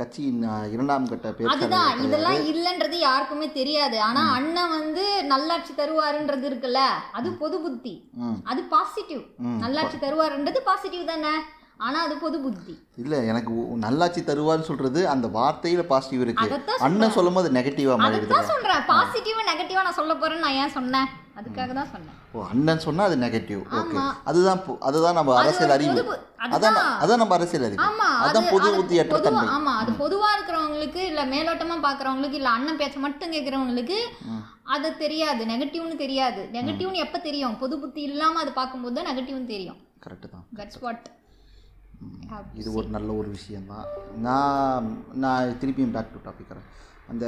கட்சியின் 0.00 0.40
இரண்டாம் 0.74 1.10
கட்ட 1.10 1.28
அதுதான் 1.52 1.86
பேச்சாளர் 1.90 2.06
இதெல்லாம் 2.06 2.40
இல்லைன்றது 2.52 2.96
யாருக்குமே 3.08 3.48
தெரியாது. 3.58 3.98
ஆனா 4.08 4.22
அண்ணன் 4.38 4.74
வந்து 4.78 5.04
நல்லாட்சி 5.32 5.74
தருவாருன்றது 5.82 6.48
இருக்குல்ல 6.50 6.82
அது 7.20 7.30
பொது 7.44 7.58
புத்தி. 7.66 7.94
அது 8.52 8.62
பாசிட்டிவ் 8.74 9.22
நல்லாட்சி 9.66 10.00
தருவாருன்றது 10.06 10.62
பாசிட்டிவ் 10.70 11.12
தானே 11.12 11.34
ஆனா 11.86 11.98
அது 12.06 12.14
பொது 12.22 12.36
புத்தி. 12.44 12.72
இல்லை 13.02 13.18
எனக்கு 13.30 13.52
நல்லாட்சி 13.84 14.20
தருவார்னு 14.30 14.68
சொல்றது 14.68 15.00
அந்த 15.12 15.26
வார்த்தையில 15.36 15.82
பாசிட்டிவ் 15.92 16.24
இருக்கு. 16.24 16.46
அண்ணன் 16.86 17.14
சொல்லும்போது 17.16 17.48
நெகட்டிவாக 17.56 17.98
மாறிடுது 18.00 18.18
அதைத்தான் 18.18 18.50
சொல்றேன். 18.52 18.82
பாசிட்டிவா 18.90 19.42
நெகட்டிவா 19.50 19.84
நான் 19.86 19.98
சொல்ல 20.00 20.14
போறேன்னு 20.22 20.46
நான் 20.46 20.58
ஏன் 20.62 20.76
சொன்னேன்? 20.78 21.08
அதுக்காக 21.38 21.72
தான் 21.72 21.90
சொன்னேன். 21.90 22.14
ஓ 22.32 22.44
அண்ணன் 22.44 22.78
சொன்னா 22.78 23.04
அது 23.04 23.16
நெகட்டிவ் 23.16 23.60
ஓகே. 23.72 23.98
அதுதான் 24.24 24.60
பொ- 24.66 24.78
அதுதான் 24.80 25.14
நம்ம 25.14 25.36
அரசியல் 25.36 25.70
அறிவு. 25.70 26.02
அதான் 26.48 26.78
அதான் 27.00 27.16
நம்ம 27.16 27.34
அரசியல் 27.34 27.64
அறிவு. 27.64 27.80
அதான் 28.22 28.48
பொது 28.50 28.68
பொதுவா 28.70 29.20
தன்மை 29.26 29.44
ஆமா. 29.48 29.72
அது 29.74 29.92
பொதுவா 29.94 30.28
இருக்கிறவங்களுக்கு 30.36 31.02
இல்ல 31.04 31.24
மேலோட்டமா 31.26 31.76
பாக்குறவங்களுக்கு 31.82 32.32
இல்ல 32.32 32.48
அண்ணன் 32.48 32.78
பேச்ச 32.78 32.96
மட்டும் 32.98 33.32
கேக்குறவங்களுக்கு. 33.32 33.98
அது 34.68 34.96
தெரியாது. 34.96 35.44
நெகட்டிவ்னு 35.46 35.96
தெரியாது. 35.96 36.48
நெகட்டிவ்னு 36.52 36.92
எப்ப 36.98 37.18
தெரியும்? 37.18 37.58
பொது 37.58 37.78
புத்தி 37.80 38.02
இல்லாம 38.02 38.40
அது 38.40 38.52
பார்க்கும்போது 38.52 38.94
தான் 38.94 39.08
நெகட்டிவ்னு 39.10 39.46
தெரியும். 39.46 39.78
கரெக்டு 40.06 40.28
தான். 40.28 40.44
தட்ஸ் 40.56 40.80
வாட் 40.80 41.06
இது 42.54 42.72
ஒரு 42.72 42.86
நல்ல 42.88 43.12
ஒரு 43.12 43.28
விஷயந்தான் 43.28 43.86
நான் 44.18 44.86
நான் 45.14 45.56
திருப்பியும் 45.60 45.90
பேக் 45.90 46.12
டு 46.12 46.20
டாபிக் 46.26 46.50
வரேன் 46.50 46.68
அந்த 47.10 47.26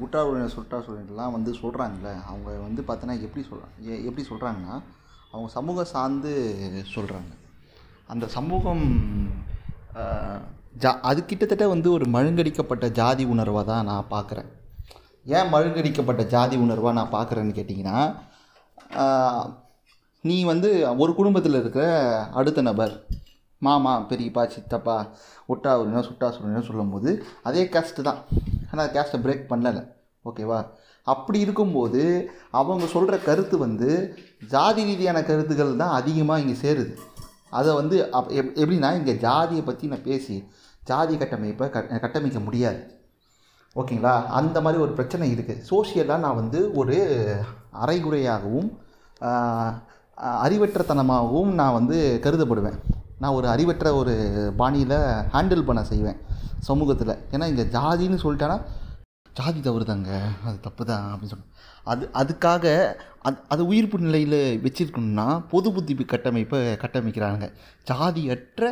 குற்றா 0.00 0.20
உறவினர் 0.28 0.56
சுற்றா 0.56 0.78
உறவினர்லாம் 0.78 1.36
வந்து 1.36 1.52
சொல்கிறாங்கல்ல 1.52 2.10
அவங்க 2.30 2.48
வந்து 2.66 2.82
பார்த்தோன்னா 2.88 3.14
எப்படி 3.26 3.42
சொல்கிறாங்க 3.50 4.04
எப்படி 4.08 4.24
சொல்கிறாங்கன்னா 4.30 4.74
அவங்க 5.30 5.48
சமூகம் 5.48 5.92
சார்ந்து 5.94 6.32
சொல்கிறாங்க 6.94 7.32
அந்த 8.06 8.26
சமூகம் 8.26 8.84
ஜா 10.82 10.90
அது 11.00 11.20
கிட்டத்தட்ட 11.24 11.68
வந்து 11.68 11.88
ஒரு 11.92 12.04
மழுங்கடிக்கப்பட்ட 12.04 12.86
ஜாதி 12.90 13.24
உணர்வாக 13.24 13.64
தான் 13.64 13.84
நான் 13.84 14.10
பார்க்குறேன். 14.10 14.48
ஏன் 15.24 15.50
மழுங்கடிக்கப்பட்ட 15.52 16.22
ஜாதி 16.26 16.56
உணர்வாக 16.56 16.92
நான் 16.92 17.14
பார்க்குறேன்னு 17.16 17.56
கேட்டிங்கன்னா 17.58 17.98
நீ 20.24 20.36
வந்து 20.44 20.70
ஒரு 20.98 21.14
குடும்பத்தில் 21.14 21.60
இருக்கிற 21.60 21.84
அடுத்த 22.32 22.62
நபர் 22.62 22.92
மாமா 23.66 23.92
பெரியப்பா 24.10 24.42
சித்தப்பா 24.54 24.96
ஒட்டா 25.52 25.72
உறவினர் 25.80 26.08
சுட்டா 26.10 26.28
உறவினர் 26.36 26.68
சொல்லும்போது 26.70 27.10
அதே 27.48 27.64
கேஸ்ட்டு 27.74 28.06
தான். 28.08 28.20
ஆனால் 28.70 28.92
கேஸ்ட்டை 28.94 29.20
பிரேக் 29.24 29.50
பண்ணலை. 29.52 29.82
ஓகேவா 30.28 30.60
அப்படி 31.12 31.38
இருக்கும்போது 31.44 32.02
அவங்க 32.58 32.84
சொல்கிற 32.94 33.14
கருத்து 33.28 33.56
வந்து 33.66 33.90
ஜாதி 34.52 34.82
ரீதியான 34.88 35.18
கருத்துக்கள் 35.30 35.80
தான் 35.82 35.96
அதிகமாக 36.00 36.42
இங்கே 36.42 36.56
சேருது. 36.64 36.92
அதை 37.58 37.70
வந்து 37.78 37.96
அப் 38.18 38.30
எப் 38.40 38.52
எப்படின்னா 38.62 38.90
இங்கே 38.98 39.14
ஜாதியை 39.24 39.62
பற்றி 39.70 39.90
நான் 39.92 40.06
பேசி 40.10 40.36
ஜாதி 40.90 41.14
கட்டமைப்பை 41.22 41.66
கட் 41.74 41.90
கட்டமைக்க 42.04 42.40
முடியாது. 42.46 42.80
ஓகேங்களா 43.80 44.14
அந்த 44.38 44.56
மாதிரி 44.64 44.78
ஒரு 44.84 44.92
பிரச்சனை 44.98 45.26
இருக்குது 45.34 45.64
சோஷியலாக 45.70 46.24
நான் 46.24 46.40
வந்து 46.40 46.60
ஒரு 46.80 46.96
அரைகுறையாகவும் 47.82 48.70
அறிவற்றத்தனமாகவும் 50.44 51.52
நான் 51.60 51.76
வந்து 51.78 51.98
கருதப்படுவேன். 52.24 52.80
நான் 53.22 53.36
ஒரு 53.38 53.48
அறிவற்ற 53.54 53.88
ஒரு 54.00 54.14
பாணியில் 54.60 54.98
ஹேண்டில் 55.34 55.68
பண்ண 55.70 55.82
செய்வேன் 55.90 56.20
சமூகத்தில். 56.68 57.14
ஏன்னா 57.34 57.46
இங்கே 57.52 57.66
ஜாதின்னு 57.76 58.22
சொல்லிட்டேன்னா 58.24 58.58
ஜாதி 59.38 59.60
தவறுதாங்க 59.66 60.10
அது 60.46 60.56
தப்பு 60.66 60.82
தான் 60.88 61.04
அப்படின்னு 61.12 61.34
சொல்லி 61.34 61.48
அது 61.92 62.04
அதுக்காக 62.20 62.64
அது 63.28 63.36
அது 63.52 63.62
உயிர்ப்பு 63.70 64.06
நிலையில் 64.06 64.40
வச்சிருக்கணும்னா 64.64 65.26
பொது 65.52 65.68
புத்தி 65.74 65.94
கட்டமைப்பை 66.12 66.60
கட்டமைக்கிறாங்க. 66.82 67.46
ஜாதியற்ற 67.90 68.70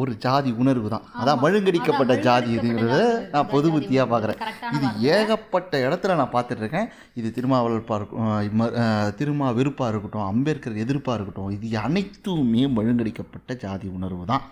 ஒரு 0.00 0.12
ஜாதி 0.24 0.50
உணர்வு 0.62 0.88
தான். 0.92 1.04
அதான் 1.20 1.40
மழுங்கடிக்கப்பட்ட 1.42 2.14
ஜாதி 2.26 2.50
இதுங்கிறத 2.56 3.04
நான் 3.34 3.50
பொது 3.52 3.68
புத்தியாக. 3.74 4.06
பார்க்குறேன் 4.12 4.40
இது. 4.76 4.86
ஏகப்பட்ட 5.14 5.78
இடத்துல 5.86 6.16
நான் 6.20 6.32
பார்த்துட்டு 6.34 6.62
இருக்கேன் 6.64 6.88
இது 7.20 7.28
திருமாவளர்ப்பாக 7.36 7.98
இருக்கும் 8.00 8.62
திருமா 9.20 9.48
வெறுப்பாக 9.58 9.90
இருக்கட்டும் 9.92 10.28
அம்பேத்கர் 10.32 10.82
எதிர்ப்பாக 10.84 11.16
இருக்கட்டும் 11.18 11.50
இது 11.56 11.72
அனைத்துமே 11.86 12.64
மழுங்கடிக்கப்பட்ட 12.76 13.56
ஜாதி 13.64 13.88
உணர்வு 13.98 14.26
தான். 14.32 14.44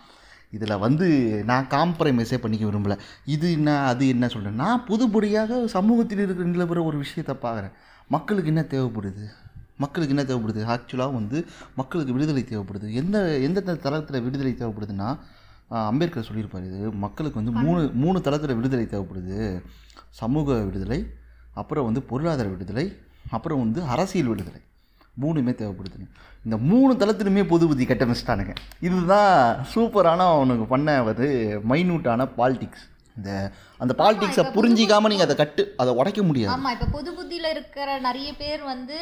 இதில் 0.57 0.81
வந்து 0.87 1.07
நான் 1.51 1.71
காம்ப்ரமைஸே 1.77 2.39
பண்ணிக்க 2.43 2.65
விரும்பல. 2.71 2.97
இது 3.35 3.47
என்ன 3.59 3.71
அது 3.93 4.05
என்ன 4.15 4.29
சொல்கிறேன் 4.35 4.61
நான் 4.65 4.85
புதுபடியாக 4.91 5.65
சமூகத்தில் 5.77 6.25
இருக்கிற 6.25 6.47
நிலவர 6.53 6.85
ஒரு 6.91 6.99
விஷயத்தை 7.05 7.37
பார்க்குறேன். 7.47 7.75
மக்களுக்கு 8.15 8.53
என்ன 8.53 8.63
தேவைப்படுது? 8.75 9.25
மக்களுக்கு 9.83 10.15
என்ன 10.15 10.25
தேவைப்படுது? 10.31 10.63
ஆக்சுவலாக 10.75 11.19
வந்து 11.21 11.47
மக்களுக்கு 11.81 12.13
விடுதலை 12.13 12.43
தேவைப்படுது. 12.51 12.93
எந்த 12.93 13.17
எந்த 13.39 13.77
தளத்தில் 13.87 14.23
விடுதலை 14.23 14.53
தேவைப்படுதுன்னா 14.59 15.09
அம்பேத்கர் 15.69 16.27
சொல்லியிருப்பார் 16.29 16.67
இது. 16.67 16.91
மக்களுக்கு 17.05 17.43
வந்து 17.43 17.55
மூணு 17.65 17.91
மூணு 18.05 18.21
தளத்தில் 18.21 18.59
விடுதலை 18.61 18.87
தேவைப்படுது. 18.91 19.63
சமூக 20.21 20.59
விடுதலை 20.69 21.01
அப்புறம் 21.55 21.85
வந்து 21.85 22.03
பொருளாதார 22.03 22.49
விடுதலை 22.49 22.87
அப்புறம் 23.31 23.63
வந்து 23.65 23.83
அரசியல் 23.83 24.31
விடுதலை. 24.33 24.61
மூணுமே 25.23 25.53
தேவைப்படுதுங்க 25.61 26.07
இந்த 26.45 26.57
மூணு 26.71 26.93
தளத்திலுமே 26.95 27.43
பொது 27.49 27.65
புத்தி 27.67 27.85
கட்டமைச்சிட்டானுங்க 27.85 28.55
இதுதான் 28.81 29.35
சூப்பரான 29.75 30.25
அவனுக்கு 30.31 30.65
பண்ண 30.73 31.03
வந்து 31.03 31.29
மைனூட்டான 31.69 32.27
பாலிடிக்ஸ் 32.39 32.85
இந்த 33.17 33.31
அந்த 33.83 33.93
பாலிடிக்ஸை 34.01 34.41
இப்ப 34.43 34.55
புரிஞ்சிக்காமல் 34.57 35.13
நீங்கள் 35.13 35.29
அதை 35.29 35.37
கட்டு 35.37 35.63
அதை 35.83 35.91
உடைக்க 36.01 36.21
முடியாது. 36.23 36.55
ஆமா 36.55 36.71
இப்ப 36.77 36.87
பொது 36.97 37.11
புத்தியில 37.19 37.51
இருக்கிற 37.57 37.89
நிறைய 38.07 38.29
பேர் 38.41 38.63
வந்து 38.73 38.99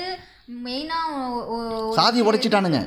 மெயினா 0.65 0.99
சாதியை 1.99 2.25
உடைச்சிட்டானுங்க. 2.29 2.81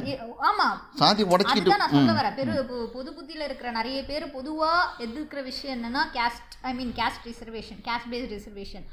ஆமா. 0.50 0.68
சாதி 1.02 1.24
உடைச்சிக்கிட்டு 1.34 1.72
அதுதான் 1.72 1.84
நான் 1.84 1.96
சொல்ல 1.98 2.14
வரேன். 2.20 2.36
பெரு 2.40 2.54
பொது 2.96 3.10
புத்தியில 3.18 3.48
இருக்கிற 3.50 3.72
நிறைய 3.72 4.00
பேர் 4.06 4.26
பொதுவா 4.36 4.72
எதிர்க்கிற 5.06 5.44
விஷயம் 5.44 5.76
என்னன்னா 5.78 6.04
caste 6.18 6.56
I 6.72 6.74
mean 6.80 6.94
caste 7.02 7.26
reservation 7.32 7.82
caste 7.90 8.10
based 8.14 8.36
reservation 8.38 8.88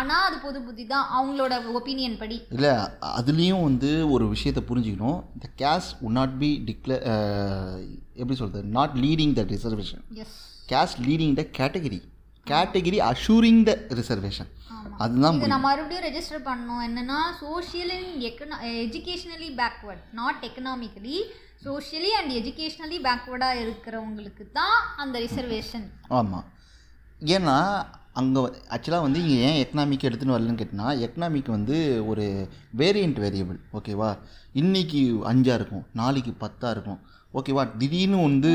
ஆனா 0.00 0.14
அது 0.26 0.36
பொது 0.44 0.58
புத்தி 0.66 0.84
தான் 0.86 1.08
அவங்களோட 1.16 1.54
ஒப்பீனியன் 1.78 2.18
படி. 2.20 2.36
இல்லை 2.50 2.70
அதுலேயும் 3.20 3.64
வந்து 3.68 3.90
ஒரு 4.10 4.24
விஷயத்தை 4.28 4.62
புரிஞ்சுக்கணும். 4.68 5.18
இந்த 5.36 5.48
case 5.62 5.88
would 6.04 6.16
not 6.20 6.36
be 6.38 6.50
declare 6.68 7.02
எப்படி 8.20 8.38
சொல்கிறது 8.42 8.76
not 8.78 8.96
leading 9.04 9.34
the 9.40 9.44
reservation 9.54 10.04
as 10.24 10.38
caste 10.68 10.94
leading 11.06 11.34
the 11.38 11.44
category 11.58 11.98
category 12.46 12.98
assuring 13.08 13.60
the 13.68 13.72
reservation 13.98 14.50
அதுதான் 15.02 15.36
நான் 15.52 15.66
மறுபடியும் 15.66 16.06
ரெஜிஸ்டர் 16.06 16.46
பண்ணோம் 16.48 16.82
என்னன்னா 16.86 17.18
social 17.42 17.92
and 17.96 18.24
econo 18.28 18.56
educationally 18.84 19.50
backward 19.60 20.02
not 20.12 20.42
economically 20.48 21.18
socially 21.66 22.10
and 22.18 22.32
educationally 22.40 22.98
பேக்வர்டாக 23.06 23.62
இருக்கிறவங்களுக்கு 23.64 24.44
தான் 24.52 24.78
அந்த 24.96 25.16
ரிசர்வேஷன் 25.26 25.86
ஆமாம் 26.18 26.46
ஏன்னா 27.32 27.56
அங்கே 28.20 28.40
ஆக்சுவலாக 28.74 29.06
வந்து 29.06 29.20
இங்கே 29.22 29.36
ஏன் 29.48 29.60
எக்கனாமிக் 29.62 30.06
எடுத்துன்னு 30.08 30.36
வரலன்னு 30.36 30.60
கேட்டினா 30.60 30.86
எக்கனாமிக் 31.06 31.50
வந்து 31.56 31.76
ஒரு 32.10 32.24
வேரியண்ட் 32.80 33.18
வேரியபிள் 33.24 33.58
ஓகேவா 33.72 34.10
இன்னைக்கு 34.52 35.00
அஞ்சாக 35.32 35.58
இருக்கும் 35.58 35.86
நாளைக்கு 35.92 36.32
பத்தாக 36.40 36.74
இருக்கும். 36.74 37.00
ஓகேவா 37.36 37.62
திடீர்னு 37.80 38.18
வந்து 38.26 38.50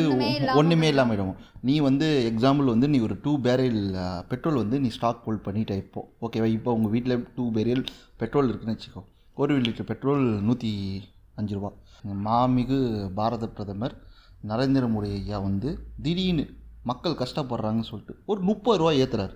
ஒன்றுமே 0.60 0.88
இல்லாமல் 0.92 1.16
இடும் 1.16 1.36
நீ 1.68 1.74
வந்து 1.88 2.08
எக்ஸாம்பிள் 2.30 2.72
வந்து 2.74 2.88
நீ 2.94 3.00
ஒரு 3.08 3.16
டூ 3.24 3.32
பேரல் 3.46 3.82
பெட்ரோல் 4.32 4.58
வந்து 4.62 4.78
நீ 4.84 4.90
ஸ்டாக் 4.96 5.22
ஹோல்ட் 5.26 5.44
பண்ணிட்ட 5.48 5.74
இப்போ. 5.84 6.02
ஓகேவா 6.26 6.48
இப்போ 6.58 6.74
உங்கள் 6.78 6.94
வீட்டில் 6.96 7.16
டூ 7.36 7.44
பேரல் 7.58 7.84
பெட்ரோல் 8.22 8.50
இருக்குன்னு 8.52 8.76
வச்சுக்கோ. 8.78 9.04
ஒரு 9.42 9.54
லிட்டர் 9.66 9.90
பெட்ரோல் 9.92 10.26
நூற்றி 10.48 10.72
அஞ்சு 11.42 11.56
ரூபா. 11.58 11.70
மாமிகு 12.26 12.80
பாரத 13.20 13.48
பிரதமர் 13.58 13.96
நரேந்திர 14.52 14.88
மோடி 14.96 15.10
ஐயா 15.20 15.38
வந்து 15.48 15.70
திடீர்னு 16.06 16.46
மக்கள் 16.90 17.20
கஷ்டப்படுறாங்கன்னு 17.22 17.90
சொல்லிட்டு 17.92 18.16
ஒரு 18.32 18.42
முப்பது 18.50 18.80
ரூபா 18.82 18.92
ஏற்றுறாரு 19.04 19.36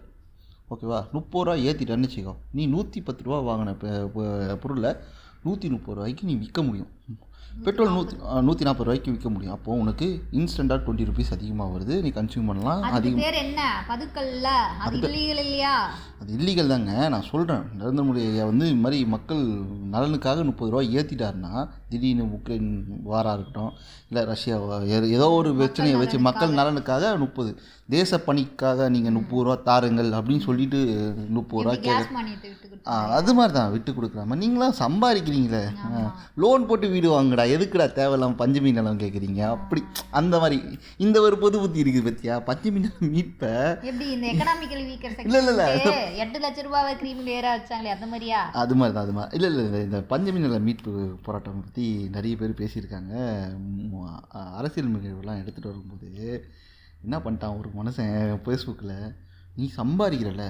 ஓகேவா 0.73 0.99
முப்பது 1.15 1.43
ரூபா 1.47 1.55
ஏற்றிட்டேன்னு 1.67 2.07
வச்சுக்கோ. 2.09 2.33
நீ 2.57 2.63
நூற்றி 2.73 3.01
பத்து 3.09 3.23
ரூபா 3.27 3.39
வாங்கின 3.49 3.73
பொருளை 4.63 4.91
நூற்றி 5.45 5.67
முப்பது 5.75 5.95
ரூபாய்க்கு 5.97 6.27
நீ 6.29 6.35
விற்க 6.43 6.61
முடியும். 6.67 6.91
பெட்ரோல் 7.65 7.93
நூற்றி 7.95 8.15
நூற்றி 8.47 8.65
நாற்பது 8.65 8.87
ரூபாய்க்கு 8.87 9.13
விற்க 9.13 9.29
முடியும். 9.33 9.55
அப்போது 9.55 9.81
உனக்கு 9.83 10.07
இன்ஸ்டண்ட்டாக 10.39 10.79
டுவெண்ட்டி 10.85 11.07
ருபீஸ் 11.09 11.31
அதிகமாக 11.35 11.69
வருது. 11.75 11.95
நீ 12.05 12.09
கன்சியூம் 12.17 12.49
பண்ணலாம். 12.49 12.81
அதிகம் 12.97 13.23
பேர் 13.23 13.39
என்ன? 13.45 13.61
பதுக்கல்ல? 13.89 14.49
அது 14.85 14.97
இல்லீகல் 14.99 15.41
இல்லையா? 15.45 15.73
அது 16.21 16.29
இல்லீகல் 16.37 16.71
தாங்க. 16.73 16.91
நான் 17.13 17.27
சொல்கிறேன் 17.31 17.63
நரேந்திர 17.79 18.05
மோடி 18.07 18.21
ஐயா 18.29 18.45
வந்து 18.51 18.67
இது 18.71 18.79
மாதிரி 18.83 18.99
மக்கள் 19.15 19.41
நலனுக்காக 19.95 20.43
முப்பது 20.49 20.71
ரூபா 20.73 20.83
ஏற்றிட்டாருன்னா 20.97 21.53
திடீர்னு 21.91 22.23
உக்ரைன் 22.37 22.69
வாராக 23.11 23.35
இருக்கட்டும் 23.37 23.73
இல்லை 24.09 24.23
ரஷ்யா 24.31 24.55
ஏதோ 25.17 25.27
ஒரு 25.39 25.49
பிரச்சனையை 25.59 25.97
வச்சு 26.03 26.19
மக்கள் 26.29 26.57
நலனுக்காக 26.59 27.11
முப்பது. 27.25 27.51
தேச 27.95 28.19
பணிக்காக 28.27 28.89
நீங்கள் 28.95 29.15
முப்பது 29.17 29.43
ரூபா 29.47 29.57
தாருங்கள் 29.69 30.09
அப்படின்னு 30.19 30.45
சொல்லிட்டு 30.47 30.79
முப்பது 31.37 31.63
ரூபா 31.63 31.75
கேட்க 31.87 32.25
அது 33.17 33.31
மாதிரி 33.37 33.53
தான். 33.55 33.71
விட்டு 33.73 33.91
கொடுக்குறாம. 33.91 34.35
நீங்களாம் 34.41 34.77
சம்பாதிக்கிறீங்களே. 34.81 35.61
லோன் 36.41 36.67
போட்டு 36.69 36.87
வீடு 36.93 37.07
வாங்குடா. 37.13 37.45
எதுக்குடா 37.53 37.85
தேவையில்லாம 37.97 38.37
பஞ்சமி 38.41 38.71
நிலம் 38.77 38.99
கேட்குறீங்க 38.99 39.41
அப்படி 39.55 39.81
அந்த 40.19 40.35
மாதிரி. 40.39 40.57
இந்த 41.05 41.17
ஒரு 41.21 41.35
பொது 41.43 41.57
புத்தி 41.59 41.83
இருக்குது 41.83 42.07
பத்தியா? 42.07 42.35
பஞ்சமி 42.49 42.79
நிலம் 42.83 43.11
மீட்பை. 43.15 43.51
எப்படி 43.89 44.07
இந்த 44.15 44.25
எக்கனாமிக்கல் 44.33 44.83
வீக்கர் 44.89 45.15
இல்ல, 45.27 45.39
இல்ல, 45.43 45.51
இல்ல. 45.51 45.93
எட்டு 46.23 46.39
லட்ச 46.45 46.65
ரூபாவை 46.67 46.93
கிரீம் 47.01 47.23
லேயரா 47.27 47.51
வச்சாங்களே 47.55 47.93
அந்த 47.95 48.07
மாதிரியா? 48.13 48.41
அது 48.63 48.75
மாதிரி 48.75 48.95
தான் 48.97 49.05
அது 49.07 49.15
மாதிரி. 49.19 49.35
இல்லை 49.39 49.65
இல்லை 49.65 49.81
இந்த 49.87 49.99
பஞ்சமி 50.11 50.43
நில 50.45 50.59
மீட்பு 50.67 50.93
போராட்டம் 51.27 51.63
பற்றி 51.63 51.85
நிறைய 52.15 52.35
பேர் 52.41 52.59
பேசியிருக்காங்க. 52.61 53.13
அரசியல் 54.59 54.93
நிகழ்வுலாம் 54.95 55.41
எடுத்துகிட்டு 55.41 55.71
வரும்போது 55.73 56.09
என்ன 57.05 57.17
பண்ணிட்டான் 57.25 57.57
ஒரு 57.59 57.69
மனுஷன் 57.79 58.13
ஃபேஸ்புக்கில் 58.45 58.95
நீ 59.55 59.67
சம்பாதிக்கிறல. 59.77 60.45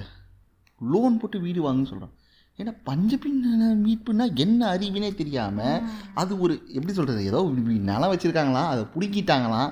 லோன் 0.80 1.18
போட்டு 1.20 1.38
வீடு 1.40 1.60
வாங்குன்னு 1.62 1.90
சொல்கிறான் 1.90 2.14
ஏன்னா 2.58 2.72
பஞ்சமி 2.84 3.28
நில 3.36 3.66
மீட்புனா 3.82 4.24
என்ன 4.38 4.60
அறிவினே 4.72 5.10
தெரியாமல் 5.14 5.82
அது 6.14 6.32
ஒரு 6.40 6.54
எப்படி 6.70 6.94
சொல்கிறது 6.94 7.28
ஏதோ 7.28 7.40
நிலம் 7.86 8.12
வச்சுருக்காங்களாம் 8.12 8.70
அதை 8.70 8.82
பிடுங்கிட்டாங்களாம் 8.92 9.70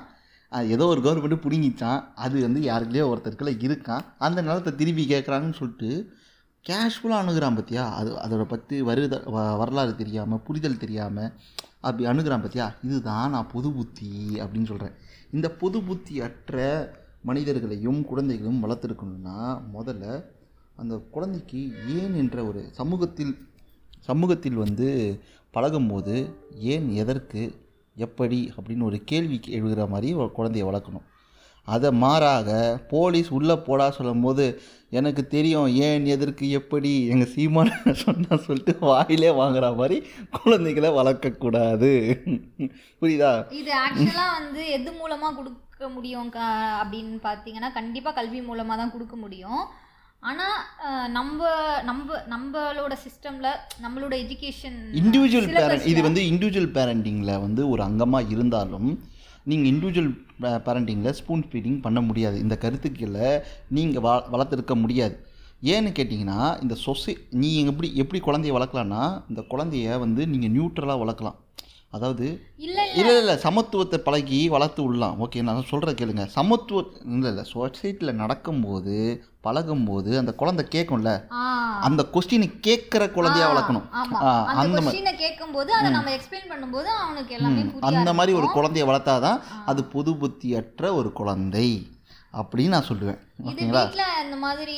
அது 0.51 0.67
ஏதோ 0.71 0.85
ஒரு 0.87 1.01
கவர்மெண்ட்டு 1.03 1.43
பிடுங்கிச்சான் 1.43 2.01
அது 2.17 2.43
வந்து 2.43 2.59
யாருக்குள்ளேயோ 2.65 3.07
ஒருத்தருக்குள்ள 3.09 3.53
இருக்கான் 3.65 4.05
அந்த 4.19 4.39
நிலத்தை 4.41 4.71
திருப்பி 4.75 5.03
கேட்குறாங்கன்னு 5.07 5.59
சொல்லிட்டு 5.59 5.89
கேஷுவலாக 6.65 7.21
அணுகிறான் 7.23 7.57
பார்த்தியா 7.57 7.83
அது 7.97 8.09
அதோட 8.23 8.43
பற்றி 8.47 8.77
வருத 8.87 9.17
வ- 9.33 9.57
வரலாறு 9.59 9.93
தெரியாமல் 9.99 10.43
புரிதல் 10.45 10.81
தெரியாமல் 10.81 11.29
அப்படி 11.81 12.05
அணுகிறான் 12.07 12.43
பார்த்தியா 12.43 12.67
இதுதான் 12.83 13.31
நான் 13.31 13.51
பொது 13.51 13.69
புத்தி 13.73 14.09
அப்படின்னு 14.39 14.69
சொல்கிறேன் 14.71 14.95
இந்த 15.31 15.47
பொது 15.59 15.77
புத்தி 15.83 16.15
அற்ற 16.21 16.55
மனிதர்களையும் 17.23 18.01
குழந்தைகளையும் 18.05 18.63
வளர்த்துருக்கணும்னா 18.63 19.37
முதல்ல 19.73 20.05
அந்த 20.77 20.97
குழந்தைக்கு 21.11 21.61
ஏன் 21.97 22.15
என்ற 22.15 22.43
ஒரு 22.45 22.69
சமூகத்தில் 22.71 23.33
சமூகத்தில் 24.01 24.55
வந்து 24.55 24.89
பழகும்போது 25.53 26.15
ஏன் 26.73 26.93
எதற்கு 26.93 27.41
எப்படி 27.95 28.53
அப்படின்னு 28.57 28.83
ஒரு 28.83 29.03
கேள்வி 29.03 29.39
எழுகிற 29.49 29.85
மாதிரி 29.87 30.13
ஒரு 30.13 30.31
குழந்தைய 30.37 30.65
வளர்க்கணும். 30.65 31.05
அதை 31.67 31.91
மாறாக 31.93 32.49
போலீஸ் 32.89 33.29
உள்ளே 33.29 33.55
போடா 33.57 33.91
சொல்லும்போது 33.91 34.45
எனக்கு 34.89 35.27
தெரியும் 35.27 35.67
ஏன் 35.79 36.05
எதற்கு 36.05 36.49
எப்படி 36.49 37.05
எங்கள் 37.07 37.33
சீமான 37.35 37.69
சொன்னால் 38.03 38.39
சொல்லிட்டு 38.39 38.77
வாயிலே 38.79 39.29
வாங்குற 39.31 39.75
மாதிரி 39.75 39.97
குழந்தைகளை 40.31 40.89
வளர்க்கக்கூடாது. 40.89 41.91
புரியுதா? 43.01 43.31
இது 43.51 43.71
ஆக்சுவலாக 43.85 44.37
வந்து 44.37 44.67
எது 44.69 44.91
மூலமாக 44.91 45.35
கொடுக்க 45.35 45.89
முடியும் 45.89 46.29
க- 46.29 46.39
அப்படின்னு 46.83 47.19
பார்த்தீங்கன்னா 47.23 47.73
கண்டிப்பாக 47.73 48.15
கல்வி 48.15 48.41
மூலமாக 48.41 48.81
தான் 48.81 48.91
கொடுக்க 48.91 49.15
முடியும். 49.15 49.61
ஆனா 50.27 50.45
அஹ், 50.85 51.09
நம்ம 51.09 51.41
நம்ம 51.83 52.03
நம்மளோட 52.27 52.93
சிஸ்டம்ல 53.03 53.47
நம்மளோட 53.81 54.13
எஜுகேஷன் 54.23 54.77
இண்டிவிஜுவல் 54.99 55.49
பேரண்ட் 55.57 55.87
இது 55.91 56.01
வந்து 56.01 56.21
இண்டிவிஜுவல் 56.31 56.73
பேரண்டிங்கில் 56.73 57.41
வந்து 57.41 57.61
ஒரு 57.69 57.81
அங்கமாக 57.87 58.31
இருந்தாலும் 58.33 58.89
நீங்கள் 59.45 59.69
இண்டிவிஜுவல் 59.71 60.11
பேரண்டிங்கில் 60.65 61.17
ஸ்பூன் 61.19 61.43
ஃபீடிங் 61.45 61.79
பண்ண 61.81 61.99
முடியாது. 62.01 62.37
இந்த 62.39 62.55
கருத்துக்களை 62.57 63.29
நீங்கள் 63.71 64.03
வ 64.03 64.19
வளர்த்துருக்க 64.33 64.75
முடியாது. 64.77 65.15
ஏன்னு 65.67 65.91
கேட்டிங்கன்னா 65.93 66.39
இந்த 66.61 66.75
சொசை 66.81 67.13
நீ 67.39 67.49
எப்படி 67.63 67.87
எப்படி 67.95 68.19
குழந்தைய 68.21 68.53
வளர்க்கலான்னா 68.55 69.03
இந்த 69.29 69.41
குழந்தைய 69.51 69.97
வந்து 69.99 70.21
நீங்கள் 70.27 70.53
நியூட்ரலாக 70.55 71.01
வளர்க்கலாம். 71.03 71.37
அதாவது 71.93 72.25
இல்ல 72.65 72.79
இல்லை. 72.99 73.13
இல்லை 73.19 73.35
சமத்துவத்தை 73.43 73.97
பழகி 74.07 74.39
வளர்த்து 74.53 74.81
விடலாம் 74.83 75.15
ஓகே 75.23 75.41
நான் 75.47 75.69
சொல்கிற 75.69 75.91
கேளுங்க. 75.99 76.23
சமத்துவ 76.35 76.79
இல்லை 77.13 77.29
இல்லை 77.31 77.43
சொசைட்டியில் 77.53 78.19
நடக்கும்போது 78.21 78.95
பழகும்போது 79.45 80.11
அந்த 80.21 80.31
குழந்தை 80.41 80.63
கேட்கும்ல? 80.75 81.11
அந்த 81.87 82.01
கொஸ்டினை 82.13 82.47
கேட்குற 82.67 83.03
குழந்தையா 83.17 83.47
வளர்க்கணும். 83.51 83.85
அந்த 84.61 84.79
மாதிரி 84.85 85.13
கேட்கும்போது 85.23 85.71
அதை 85.79 85.89
நம்ம 85.97 86.11
எக்ஸ்பிளைன் 86.17 86.49
பண்ணும்போது 86.53 86.89
அவனுக்கு 87.03 87.35
எல்லாமே 87.37 87.63
அந்த 87.91 88.11
மாதிரி 88.19 88.33
ஒரு 88.39 88.49
குழந்தைய 88.57 88.85
வளர்த்தாதான் 88.89 89.39
அது 89.71 89.83
பொது 89.95 90.13
புத்தியற்ற 90.23 90.93
ஒரு 90.99 91.11
குழந்தை. 91.21 91.69
அப்படின்னு 92.33 92.73
நான் 92.75 92.87
சொல்லுவேன். 92.89 93.19
ஓகேங்களா? 93.49 93.81
வீட்ல 93.85 94.05
இந்த 94.23 94.37
மாதிரி 94.45 94.75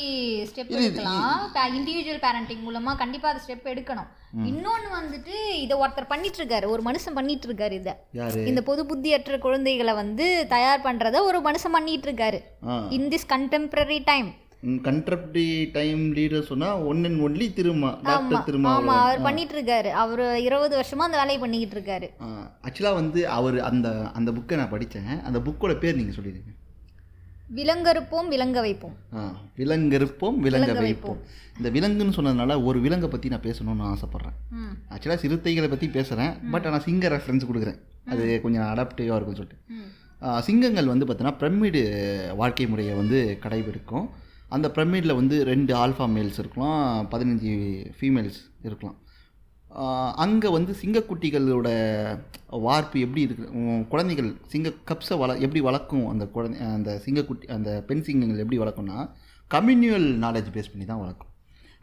ஸ்டெப் 0.50 0.70
எடுக்கலாம். 0.76 1.40
இண்டிவிஜுவல் 1.78 2.22
பேரண்டிங் 2.24 2.64
மூலமா 2.66 2.92
கண்டிப்பா 3.02 3.28
அது 3.32 3.42
ஸ்டெப் 3.46 3.70
எடுக்கணும். 3.72 4.10
இன்னொன்னு 4.50 4.88
வந்துட்டு 4.98 5.34
இதை 5.62 5.76
ஒருத்தர் 5.82 6.10
பண்ணிட்டு 6.12 6.38
இருக்காரு 6.40 6.66
ஒரு 6.74 6.82
மனுஷன் 6.88 7.16
பண்ணிட்டு 7.18 7.48
இருக்காரு 7.48 7.74
இத 7.80 7.90
இந்த 8.50 8.60
பொது 8.68 8.82
புத்தியற்ற 8.90 9.38
குழந்தைகளை 9.46 9.94
வந்து 10.02 10.26
தயார் 10.54 10.86
பண்றத 10.86 11.22
ஒரு 11.30 11.40
மனுஷன் 11.48 11.76
பண்ணிட்டு 11.76 12.08
இருக்காரு 12.10 12.40
in 12.98 13.10
this 13.14 13.30
contemporary 13.34 13.98
time 14.10 14.30
corrupted 14.86 15.44
time 15.76 16.00
leader 16.16 16.48
சொன்னால் 16.48 16.80
one 16.88 17.02
and 17.08 17.20
only 17.26 17.46
Thiruma 17.58 17.90
doctor 18.08 18.46
Thiruma 18.48 18.72
ஆமா 18.78 18.96
அவர் 19.04 19.24
பண்ணிட்டு 19.26 19.54
இருக்காரு 19.58 19.90
அவர் 20.02 20.22
இருபது 20.46 20.74
வருஷமா 20.80 21.06
அந்த 21.08 21.20
வேலையை 21.22 21.40
பண்ணிக்கிட்டு 21.44 21.76
இருக்காரு 21.78 22.08
ஆக்சுவலாக 22.66 22.98
வந்து 23.00 23.22
அவர் 23.38 23.58
அந்த 23.70 23.88
அந்த 24.20 24.32
புக்கை 24.38 24.58
நான் 24.62 24.74
படித்தேன் 24.74 25.12
அந்த 25.28 25.40
புக்கோட 25.46 25.74
பேர் 25.84 25.98
நீங்கள் 26.00 26.18
சொல்லிடுங்க. 26.18 26.52
விலங்கறுப்போம் 27.58 28.28
விலங்க 28.34 28.58
வைப்போம். 28.66 28.96
ஆ 29.18 29.20
விலங்கறுப்போம் 29.60 30.36
விலங்க 30.46 30.72
வைப்போம். 30.86 31.20
இந்த 31.58 31.68
விலங்குன்னு 31.76 32.16
சொன்னதுனால 32.18 32.56
ஒரு 32.68 32.78
விலங்கை 32.84 33.08
பற்றி 33.14 33.32
நான் 33.32 33.46
பேசணும்னு 33.46 33.86
ஆசைப்பட்றேன். 33.92 34.36
ஆக்சுவலாக 34.92 35.20
சிறுத்தைகளை 35.24 35.68
பற்றி 35.72 35.88
பேசுகிறேன் 35.96 36.32
பட் 36.52 36.66
ஆனால் 36.70 36.84
சிங்க 36.86 37.08
ரெஃபரன்ஸ் 37.14 37.48
கொடுக்குறேன். 37.50 37.80
அது 38.12 38.26
கொஞ்சம் 38.44 38.66
அடாப்டிவாக 38.72 39.18
இருக்கும்னு 39.18 39.40
சொல்லிட்டு. 39.40 39.58
சிங்கங்கள் 40.46 40.92
வந்து 40.92 41.06
பார்த்தீங்கன்னா 41.06 41.38
பிரமிடு 41.42 41.82
வாழ்க்கை 42.40 42.66
முறையை 42.72 42.94
வந்து 43.02 43.20
கடைபிடிக்கும். 43.44 44.08
அந்த 44.56 44.66
பிரமிடில் 44.76 45.18
வந்து 45.20 45.36
ரெண்டு 45.52 45.72
ஆல்ஃபா 45.82 46.06
மேல்ஸ் 46.16 46.40
இருக்கலாம் 46.42 46.80
பதினஞ்சு 47.12 47.52
ஃபீமேல்ஸ் 47.98 48.40
இருக்கலாம். 48.68 48.96
அங்கே 50.24 50.48
வந்து 50.54 50.72
சிங்கக்குட்டிகளோட 50.80 51.68
வார்ப்பு 52.66 53.02
எப்படி 53.06 53.20
இருக்கு? 53.26 53.44
குழந்தைகள் 53.92 54.30
சிங்க 54.52 54.68
கப்ஸை 54.90 55.16
வள 55.22 55.36
எப்படி 55.46 55.60
வளர்க்கும்? 55.68 56.06
அந்த 56.12 56.24
குழந்தை 56.34 56.66
அந்த 56.76 56.92
சிங்கக்குட்டி 57.04 57.48
அந்த 57.56 57.70
பெண் 57.88 58.04
சிங்கங்கள் 58.08 58.42
எப்படி 58.44 58.58
வளர்க்கும்னா 58.62 58.98
கம்யூனியல் 59.50 60.08
நாலேஜ் 60.24 60.50
பேஸ் 60.56 60.72
பண்ணி 60.72 60.86
தான் 60.90 61.02
வளர்க்கும். 61.04 61.30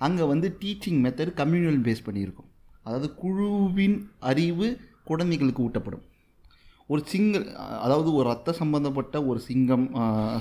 அங்கே 0.05 0.25
வந்து 0.33 0.47
டீச்சிங் 0.61 0.99
மெத்தட் 1.05 1.33
கம்யூனியல் 1.41 1.79
பேஸ் 1.87 2.05
பண்ணியிருக்கும். 2.07 2.49
அதாவது 2.83 3.09
குழுவின் 3.21 3.97
அறிவு 4.31 4.67
குழந்தைகளுக்கு 5.09 5.63
ஊட்டப்படும். 5.67 6.03
ஒரு 6.91 7.01
சிங்க 7.11 7.37
அதாவது 7.85 8.09
ஒரு 8.17 8.25
ரத்த 8.31 8.53
சம்பந்தப்பட்ட 8.59 9.15
ஒரு 9.29 9.39
சிங்கம் 9.47 9.87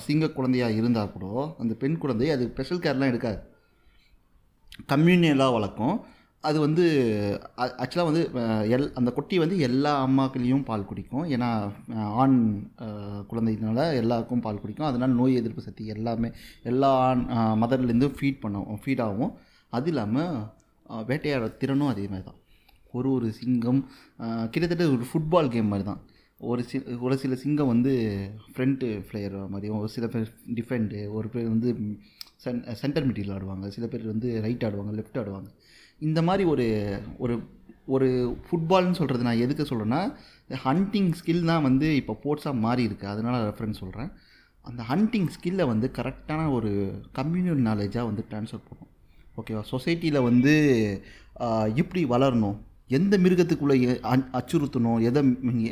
சிங்க 0.07 0.27
குழந்தையாக 0.37 0.77
இருந்தால் 0.81 1.15
கூட 1.15 1.27
அந்த 1.63 1.73
பெண் 1.83 1.97
குழந்தை 2.03 2.29
அது 2.35 2.45
ஸ்பெஷல் 2.53 2.85
கேர்லாம் 2.85 3.13
எடுக்காது. 3.13 3.41
கம்யூனியலாக 4.93 5.57
வளர்க்கும். 5.57 5.97
அது 6.49 6.59
வந்து 6.65 6.85
ஆக்சுவலாக 7.83 8.09
வந்து 8.09 8.23
எல் 8.77 8.87
அந்த 8.99 9.11
குட்டி 9.17 9.37
வந்து 9.43 9.57
எல்லா 9.69 9.93
அம்மாக்களையும் 10.07 10.65
பால் 10.69 10.89
குடிக்கும். 10.91 11.27
ஏன்னா 11.35 11.49
ஆண் 12.23 12.39
குழந்தைனால 13.31 13.87
எல்லாருக்கும் 14.03 14.45
பால் 14.47 14.63
குடிக்கும். 14.63 14.89
அதனால் 14.91 15.17
நோய் 15.21 15.39
எதிர்ப்பு 15.41 15.67
சக்தி 15.69 15.85
எல்லாமே 15.97 16.31
எல்லா 16.73 16.91
ஆண் 17.07 17.23
மதர்லேருந்தும் 17.63 18.17
ஃபீட் 18.19 18.43
பண்ணும் 18.45 18.83
ஃபீட் 18.85 19.05
ஆகும். 19.09 19.33
அது 19.77 19.91
இல்லாமல் 19.93 20.35
வேட்டையாட 21.11 21.47
திறனும் 21.63 21.93
அதே 21.93 22.05
மாதிரி 22.11 22.27
தான். 22.29 22.41
ஒரு 22.99 23.09
ஒரு 23.17 23.29
சிங்கம் 23.39 23.81
கிட்டத்தட்ட 24.53 24.85
ஒரு 24.97 25.07
ஃபுட்பால் 25.11 25.53
கேம் 25.55 25.73
மாதிரி 25.73 25.87
தான். 25.91 26.03
ஒரு 26.51 26.63
சில 26.71 26.97
ஒரு 27.07 27.17
சில 27.23 27.35
சிங்கம் 27.43 27.71
வந்து 27.73 27.93
ஃப்ரண்ட்டு 28.55 28.89
ஃப்ளேயர் 29.07 29.37
மாதிரியும் 29.53 29.81
ஒரு 29.83 29.91
சில 29.95 30.07
பேர் 30.15 30.27
டிஃபெண்டு 30.59 30.99
ஒரு 31.19 31.29
பேர் 31.35 31.53
வந்து 31.55 31.71
சென் 32.45 32.61
சென்டர் 32.83 33.07
மிட்டில் 33.09 33.33
ஆடுவாங்க. 33.37 33.67
சில 33.77 33.87
பேர் 33.93 34.05
வந்து 34.13 34.29
ரைட் 34.47 34.67
ஆடுவாங்க 34.69 34.93
லெஃப்ட் 34.99 35.21
ஆடுவாங்க. 35.21 35.49
இந்த 36.01 36.23
மாதிரி 36.23 36.45
ஒரு 36.53 36.67
ஒரு 37.19 37.35
ஒரு 37.95 38.09
ஃபுட்பால்னு 38.47 38.99
சொல்கிறது 39.01 39.27
நான் 39.29 39.43
எதுக்கு 39.45 39.65
சொல்கிறேன்னா 39.71 40.01
ஹண்டிங் 40.67 41.13
ஸ்கில் 41.19 41.49
தான் 41.51 41.67
வந்து 41.69 41.89
இப்போ 42.01 42.15
ஸ்போர்ட்ஸாக 42.19 42.63
மாறி 42.65 42.83
இருக்குது 42.89 43.13
அதனால 43.13 43.37
ரெஃபரன்ஸ் 43.51 43.83
சொல்கிறேன் 43.83 44.11
அந்த 44.65 44.83
ஹண்டிங் 44.91 45.31
ஸ்கில்லை 45.37 45.65
வந்து 45.73 45.89
கரெக்டான 45.99 46.51
ஒரு 46.51 46.71
கம்யூனியல் 47.19 47.63
நாலேஜாக 47.69 48.09
வந்து 48.11 48.25
ட்ரான்ஸ்ஃபர் 48.31 48.67
பண்ணும் 48.69 48.93
ஓகேவா 49.41 49.63
சொசைட்டியில் 49.73 50.27
வந்து 50.29 50.55
எப்படி 51.83 52.03
வளரணும். 52.15 52.57
எந்த 52.99 53.15
மிருகத்துக்குள்ளே 53.25 53.77
அச்சுறுத்தணும்? 54.39 54.99
எதை 55.09 55.21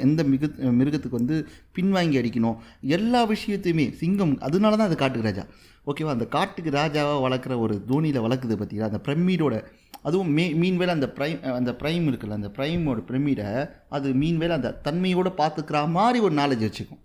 எந்த 0.06 0.20
மிக 0.32 0.48
மிருகத்துக்கு 0.80 1.20
வந்து 1.20 1.36
பின்வாங்கி 1.76 2.16
அடிக்கணும்? 2.20 2.56
எல்லா 2.96 3.20
விஷயத்தையுமே 3.34 3.86
சிங்கம் 4.00 4.34
அதனால 4.48 4.76
தான் 4.76 4.88
அது 4.90 4.98
காட்டுக்கு 5.02 5.28
ராஜா. 5.28 5.44
ஓகேவா 5.90 6.14
அந்த 6.16 6.26
காட்டுக்கு 6.36 6.70
ராஜாவாக 6.80 7.22
வளர்க்குற 7.26 7.56
ஒரு 7.64 7.74
தோனியில் 7.90 8.24
வளர்க்குது 8.26 8.56
பார்த்தீங்களா 8.60 8.90
அந்த 8.90 9.00
பிரமீடோட 9.08 9.56
அதுவும் 10.04 10.30
மீ 10.30 10.44
மீன்வேல் 10.60 10.92
அந்த 10.92 11.06
ப்ரைம் 11.16 11.38
அந்த 11.52 11.72
ப்ரைம் 11.78 12.06
இருக்குல்ல 12.08 12.36
அந்த 12.36 12.50
ப்ரைமோட 12.56 13.00
பிரமிடை 13.06 13.46
அது 13.90 14.08
மீன்வேல் 14.20 14.56
அந்த 14.56 14.72
தன்மையோடு 14.84 15.30
பார்த்துக்கிற 15.38 15.78
மாதிரி 15.92 16.18
ஒரு 16.20 16.34
நாலேஜ் 16.34 16.64
வச்சுக்கும். 16.66 17.00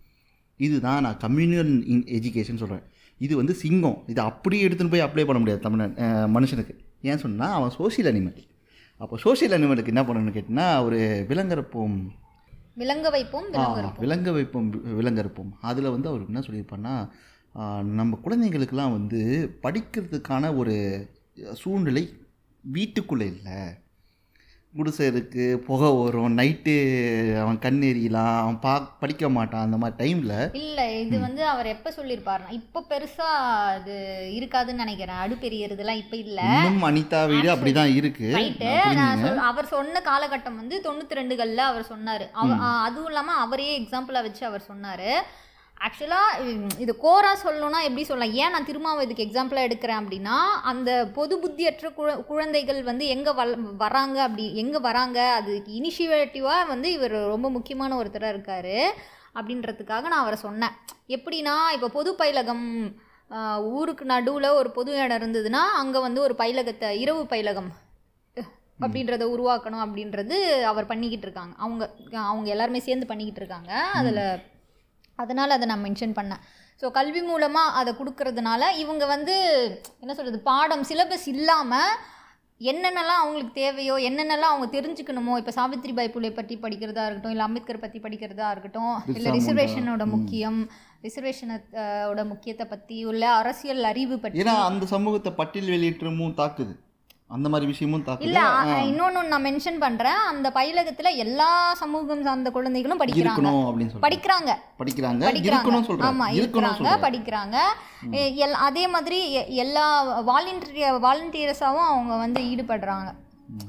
இதுதான் 0.60 1.04
நான் 1.04 1.20
கம்யூனியல் 1.22 1.74
இன் 1.88 2.06
எஜுகேஷன் 2.16 2.62
சொல்கிறேன் 2.62 2.86
இது 3.22 3.34
வந்து 3.38 3.54
சிங்கம். 3.60 3.98
இது 4.08 4.20
அப்படியே 4.24 4.66
எடுத்துன்னு 4.68 4.92
போய் 4.92 5.06
அப்ளை 5.06 5.26
பண்ண 5.26 5.40
முடியாது 5.40 5.62
தமிழ் 5.62 5.84
மனுஷனுக்கு. 6.36 6.74
ஏன் 7.04 7.22
சொன்னால் 7.22 7.56
அவன் 7.58 7.74
சோஷியல் 7.76 8.10
அனிமல் 8.12 8.46
அப்போ 9.00 9.18
சோஷியல் 9.20 9.56
அனிமலுக்கு 9.56 9.88
என்ன 9.88 10.04
பண்ணணும்னு 10.04 10.34
கேட்டிங்கன்னா 10.34 10.70
ஒரு 10.84 10.98
விலங்கறுப்போம் 11.30 11.98
விலங்க 13.54 13.76
வைப்போம் 13.84 14.04
விலங்க 14.04 14.30
வைப்போம் 14.32 14.68
வி- 14.74 14.96
விலங்கறுப்போம் 14.98 15.52
அதில் 15.64 15.90
வந்து 15.90 16.08
அவர் 16.08 16.26
என்ன 16.28 16.42
சொல்லியிருப்பாருன்னா 16.42 16.96
ஆ, 17.56 17.62
நம்ம 17.94 18.20
குழந்தைங்களுக்கெல்லாம் 18.24 18.94
வந்து 18.94 19.20
படிக்கிறதுக்கான 19.64 20.52
ஒரு 20.56 20.74
சூழ்நிலை 21.56 22.04
வீட்டுக்குள்ளே 22.64 23.28
இல்லை. 23.36 23.60
குடிசை 24.74 25.06
இருக்குது 25.12 25.46
புகை 25.68 25.88
வரும் 25.94 26.36
நைட்டு 26.40 26.74
அவன் 27.44 27.60
கண் 27.64 27.80
எறியலாம் 27.88 28.36
அவன் 28.42 28.60
பா 28.66 28.74
படிக்க 29.02 29.30
மாட்டான் 29.38 29.66
அந்த 29.68 29.78
மாதிரி 29.82 29.98
டைமில் 30.02 30.34
இல்ல 30.60 30.80
இது 31.04 31.16
வந்து 31.24 31.42
அவர் 31.54 31.72
எப்ப 31.74 31.94
சொல்லியிருப்பாருன்னா 31.96 32.52
இப்ப 32.60 32.84
பெருசா 32.92 33.30
அது 33.78 33.96
இருக்காதுன்னு 34.38 34.84
நினைக்கிறேன். 34.84 35.22
அடுப்பு 35.24 35.48
எரியறதுலாம் 35.50 36.02
இப்ப 36.04 36.16
இல்ல. 36.26 36.42
அனிதா 36.90 37.22
வீடு 37.34 37.50
அப்படி 37.56 37.74
தான் 37.80 37.96
இருக்குது 38.00 39.42
அவர் 39.50 39.74
சொன்ன 39.76 40.04
காலகட்டம் 40.12 40.62
வந்து 40.62 40.78
தொண்ணூத்தி 40.88 41.20
ரெண்டுகள்ல 41.22 41.66
அவர் 41.72 41.92
சொன்னாரு. 41.94 42.28
அதுவும் 42.88 43.10
இல்லாம 43.12 43.38
அவரே 43.46 43.70
எக்ஸாம்பிளா 43.82 44.22
வச்சு 44.28 44.46
அவர் 44.52 44.70
சொன்னாரு. 44.72 45.12
ஆக்சுவலாக 45.88 46.54
இது 46.84 46.94
கோராக 47.04 47.36
சொல்லணும்னா 47.44 47.80
எப்படி 47.88 48.04
சொல்லலாம்? 48.08 48.34
ஏன் 48.42 48.54
நான் 48.54 48.68
திரும்ப 48.70 49.04
இதுக்கு 49.06 49.26
எக்ஸாம்பிளாக 49.26 49.68
எடுக்கிறேன் 49.68 50.00
அப்படின்னா 50.02 50.38
அந்த 50.72 50.90
பொது 51.18 51.36
புத்தியற்ற 51.44 51.90
குழ 52.00 52.16
குழந்தைகள் 52.32 52.82
வந்து 52.90 53.06
எங்கே 53.16 53.32
வள 53.40 53.54
வராங்க 53.84 54.18
அப்படி 54.28 54.46
எங்கே 54.64 54.80
வராங்க? 54.88 55.20
அதுக்கு 55.40 55.72
இனிஷியேட்டிவாக 55.80 56.70
வந்து 56.74 56.90
இவர் 56.98 57.16
ரொம்ப 57.34 57.50
முக்கியமான 57.58 57.98
ஒருத்தராக 58.02 58.34
இருக்கார் 58.36 58.76
அப்படின்றதுக்காக 59.40 60.08
நான் 60.12 60.24
அவரை 60.26 60.40
சொன்னேன். 60.48 60.76
எப்படின்னா 61.18 61.56
இப்போ 61.78 61.90
பொது 61.98 62.12
பயிலகம் 62.22 62.68
ஊருக்கு 63.78 64.04
நடுவில் 64.14 64.56
ஒரு 64.60 64.70
பொது 64.78 64.92
இடம் 65.04 65.20
இருந்ததுன்னா 65.22 65.64
அங்கே 65.82 66.00
வந்து 66.08 66.20
ஒரு 66.28 66.36
பயிலகத்தை 66.44 66.88
இரவு 67.04 67.24
பயிலகம் 67.34 67.72
அப்படின்றத 68.86 69.24
உருவாக்கணும் 69.34 69.84
அப்படின்றது 69.86 70.36
அவர் 70.70 70.92
பண்ணிக்கிட்டு 70.92 71.26
இருக்காங்க. 71.28 71.54
அவங்க 71.64 71.84
அவங்க 72.30 72.48
எல்லாருமே 72.54 72.80
சேர்ந்து 72.86 73.10
பண்ணிக்கிட்டு 73.10 73.42
இருக்காங்க. 73.44 73.72
அதில் 74.00 74.24
அதனால் 75.24 75.56
அதை 75.58 75.66
நான் 75.72 75.86
மென்ஷன் 75.88 76.18
பண்ணேன். 76.20 76.44
ஸோ 76.82 76.88
கல்வி 77.00 77.22
மூலமாக 77.32 77.76
அதை 77.80 77.92
கொடுக்கறதுனால 78.00 78.62
இவங்க 78.84 79.04
வந்து 79.16 79.36
என்ன 80.04 80.14
சொல்கிறது 80.18 80.40
பாடம் 80.52 80.88
சிலபஸ் 80.92 81.28
இல்லாமல் 81.34 81.94
என்னென்னலாம் 82.62 83.22
அவங்களுக்கு 83.24 83.54
தேவையோ 83.60 83.96
என்னென்னலாம் 84.08 84.54
அவங்க 84.54 84.68
தெரிஞ்சுக்கணுமோ 84.76 85.34
இப்போ 85.42 85.52
சாவித்ரிபாய் 85.58 86.12
புலே 86.16 86.32
பற்றி 86.40 86.56
படிக்கிறதா 86.64 87.04
இருக்கட்டும் 87.08 87.34
இல்லை 87.36 87.46
அம்பேத்கர் 87.46 87.84
பற்றி 87.84 88.00
படிக்கிறதா 88.06 88.48
இருக்கட்டும் 88.54 88.96
இல்லை. 89.18 89.30
ரிசர்வேஷனோட 89.38 90.06
முக்கியம் 90.16 90.60
ரிசர்வேஷனோட 91.06 92.24
முக்கியத்தை 92.32 92.66
பற்றி 92.74 92.98
உள்ள 93.12 93.24
அரசியல் 93.42 93.90
அறிவு 93.92 94.16
பற்றி. 94.24 94.42
ஏன்னா 94.44 94.56
அந்த 94.70 94.88
சமூகத்தை 94.96 95.32
பட்டியல் 95.40 95.74
வெளியேற்றமும் 95.76 96.38
தாக்குது. 96.42 96.76
அந்த 97.36 97.50
மாதிரி 97.50 97.68
விஷயமும் 97.72 98.06
இல்ல 98.20 98.40
இன்னொன்னு 98.84 99.28
நான் 99.28 99.46
மென்ஷன் 99.46 99.80
பண்றேன். 99.80 100.20
அந்த 100.32 100.48
பயிலகத்துல 100.56 101.10
எல்லா 101.16 101.50
சமூகம் 101.74 102.24
சார்ந்த 102.24 102.52
குழந்தைகளும் 102.52 103.00
படிக்கிறாங்க. 103.00 103.52
படிக்கிறாங்க. 104.06 104.52
படிக்கிறாங்க. 104.80 105.24
படிக்கிறாங்க. 105.28 106.10
ஆமா 106.10 106.28
இருக்கிறாங்க 106.40 106.92
படிக்கிறாங்க. 107.06 107.58
அதே 108.70 108.88
மாதிரி 108.88 109.20
எல்லா 109.56 109.86
வாலண்டிய 110.20 110.86
வாலண்டியர்ஸாவும் 111.06 111.88
அவங்க 111.94 112.16
வந்து 112.18 112.42
ஈடுபடுறாங்க. 112.42 113.10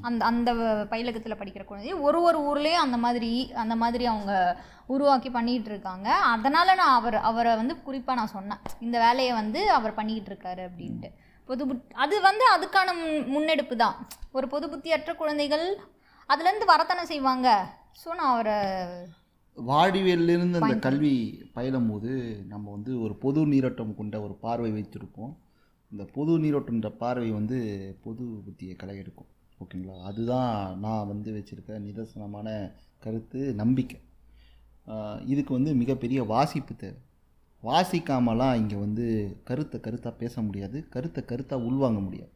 அந்த 0.01 0.25
அந்த 0.25 0.55
பயிலகத்துல 0.91 1.35
படிக்கிற 1.39 1.65
குழந்தை 1.65 1.93
ஒரு 1.93 2.19
ஒரு 2.23 2.39
ஊர்லயும் 2.49 2.85
அந்த 2.87 2.97
மாதிரி 2.97 3.53
அந்த 3.53 3.77
மாதிரி 3.77 4.07
அவங்க 4.07 4.35
உருவாக்கி 4.87 5.31
பண்ணிட்டு 5.31 5.71
இருக்காங்க 5.71 6.09
அதனால 6.35 6.75
நான் 6.75 6.95
அவர் 6.95 7.17
அவரை 7.31 7.57
வந்து 7.57 7.77
குறிப்பா 7.87 8.13
நான் 8.15 8.35
சொன்னேன். 8.37 8.63
இந்த 8.81 8.99
வேலையை 8.99 9.33
வந்து 9.33 9.71
அவர் 9.71 9.95
பண்ணிக்கிட்டு 9.95 10.33
இருக்காரு 10.33 10.63
அப்படின்ட்டு 10.69 11.11
பொது 11.49 11.63
புத் 11.67 11.91
அது 11.97 12.21
வந்து 12.21 12.45
அதுக்கான 12.55 12.89
முன்- 13.01 13.27
முன்னெடுப்பு 13.27 13.77
தான். 13.77 13.97
ஒரு 14.33 14.49
பொது 14.49 14.67
புத்தியற்ற 14.69 15.15
குழந்தைகள் 15.15 15.65
அதுலேருந்து 16.31 16.67
வரத்தானே 16.67 17.05
செய்வாங்க. 17.05 17.49
ஸோ 18.01 18.09
நான் 18.15 18.33
அவரை 18.35 18.59
வாழ்வியலிருந்து 19.57 20.59
அந்த 20.59 20.77
கல்வி 20.79 21.15
பயிலும் 21.53 21.91
போது 21.91 22.11
நம்ம 22.49 22.71
வந்து 22.71 23.01
ஒரு 23.01 23.15
பொது 23.17 23.47
நீரோட்டம் 23.47 23.95
கொண்ட 23.95 24.21
ஒரு 24.21 24.35
பார்வை 24.37 24.71
வைத்திருப்போம். 24.73 25.33
இந்த 25.93 26.05
பொது 26.15 26.39
நீரோட்டம்ன்ற 26.39 26.89
பார்வை 26.99 27.31
வந்து 27.31 27.59
பொது 28.03 28.25
புத்தியை 28.45 28.75
களை 28.77 28.97
எடுக்கும் 28.97 29.31
ஓகேங்களா? 29.61 29.97
அதுதான் 30.03 30.53
நான் 30.79 31.07
வந்து 31.07 31.31
வச்சுருக்க 31.33 31.71
நிதர்சனமான 31.81 32.49
கருத்து 33.03 33.41
நம்பிக்கை. 33.55 33.99
இதுக்கு 35.27 35.53
வந்து 35.53 35.75
மிகப்பெரிய 35.75 36.23
வாசிப்பு 36.25 36.75
தேவை. 36.77 37.01
வாசிக்காமலாம் 37.63 38.55
இங்கே 38.55 38.77
வந்து 38.77 39.07
கருத்தை 39.49 39.79
கருத்தாக 39.81 40.15
பேச 40.23 40.43
முடியாது 40.43 40.79
கருத்தை 40.91 41.23
கருத்தாக 41.31 41.67
உள்வாங்க 41.69 42.01
முடியாது. 42.01 42.31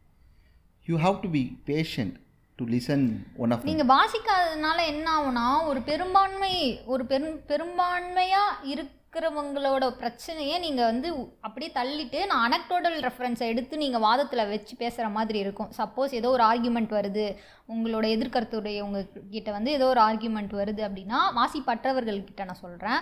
You 0.88 0.96
have 0.98 1.16
to 1.20 1.28
be 1.30 1.42
patient 1.68 2.16
to 2.58 2.64
listen 2.64 3.06
one 3.37 3.52
of 3.54 3.64
நீங்கள் 3.64 3.90
வாசிக்காததுனால 3.92 4.78
என்ன 4.87 5.06
ஆகும்னா 5.18 5.46
ஒரு 5.66 5.80
பெரும்பான்மை 5.80 6.52
ஒரு 6.84 7.04
பெரும் 7.06 7.40
பெரும்பான்மையாக 7.46 8.68
இருக்கிறவங்களோட 8.72 9.84
பிரச்சனையை 9.96 10.58
நீங்கள் 10.58 10.84
வந்து 10.84 11.08
அப்படியே 11.40 11.70
தள்ளிட்டு 11.74 12.20
நான் 12.26 12.44
அனக்டோடல் 12.46 12.98
ரெஃபரன்ஸை 13.06 13.48
எடுத்து 13.52 13.74
நீங்கள் 13.76 14.00
வாதத்தில் 14.00 14.48
வச்சு 14.48 14.76
பேசுகிற 14.76 15.08
மாதிரி 15.08 15.38
இருக்கும். 15.38 15.72
சப்போஸ் 15.80 16.18
ஏதோ 16.20 16.30
ஒரு 16.37 16.44
ஆர்கியூமெண்ட் 16.44 16.96
வருது 16.98 17.26
உங்களோட 17.68 18.06
எதிர்கருத்துடைய 18.16 18.80
உங்ககிட்ட 18.80 19.50
வந்து 19.50 19.72
ஏதோ 19.72 19.87
ஒரு 19.87 20.02
ஆர்கியூமெண்ட் 20.08 20.54
வருது 20.62 20.82
அப்படின்னா 20.88 21.20
வாசிப்பற்றவர்கள்கிட்ட 21.40 22.44
நான் 22.44 22.64
சொல்கிறேன் 22.64 23.00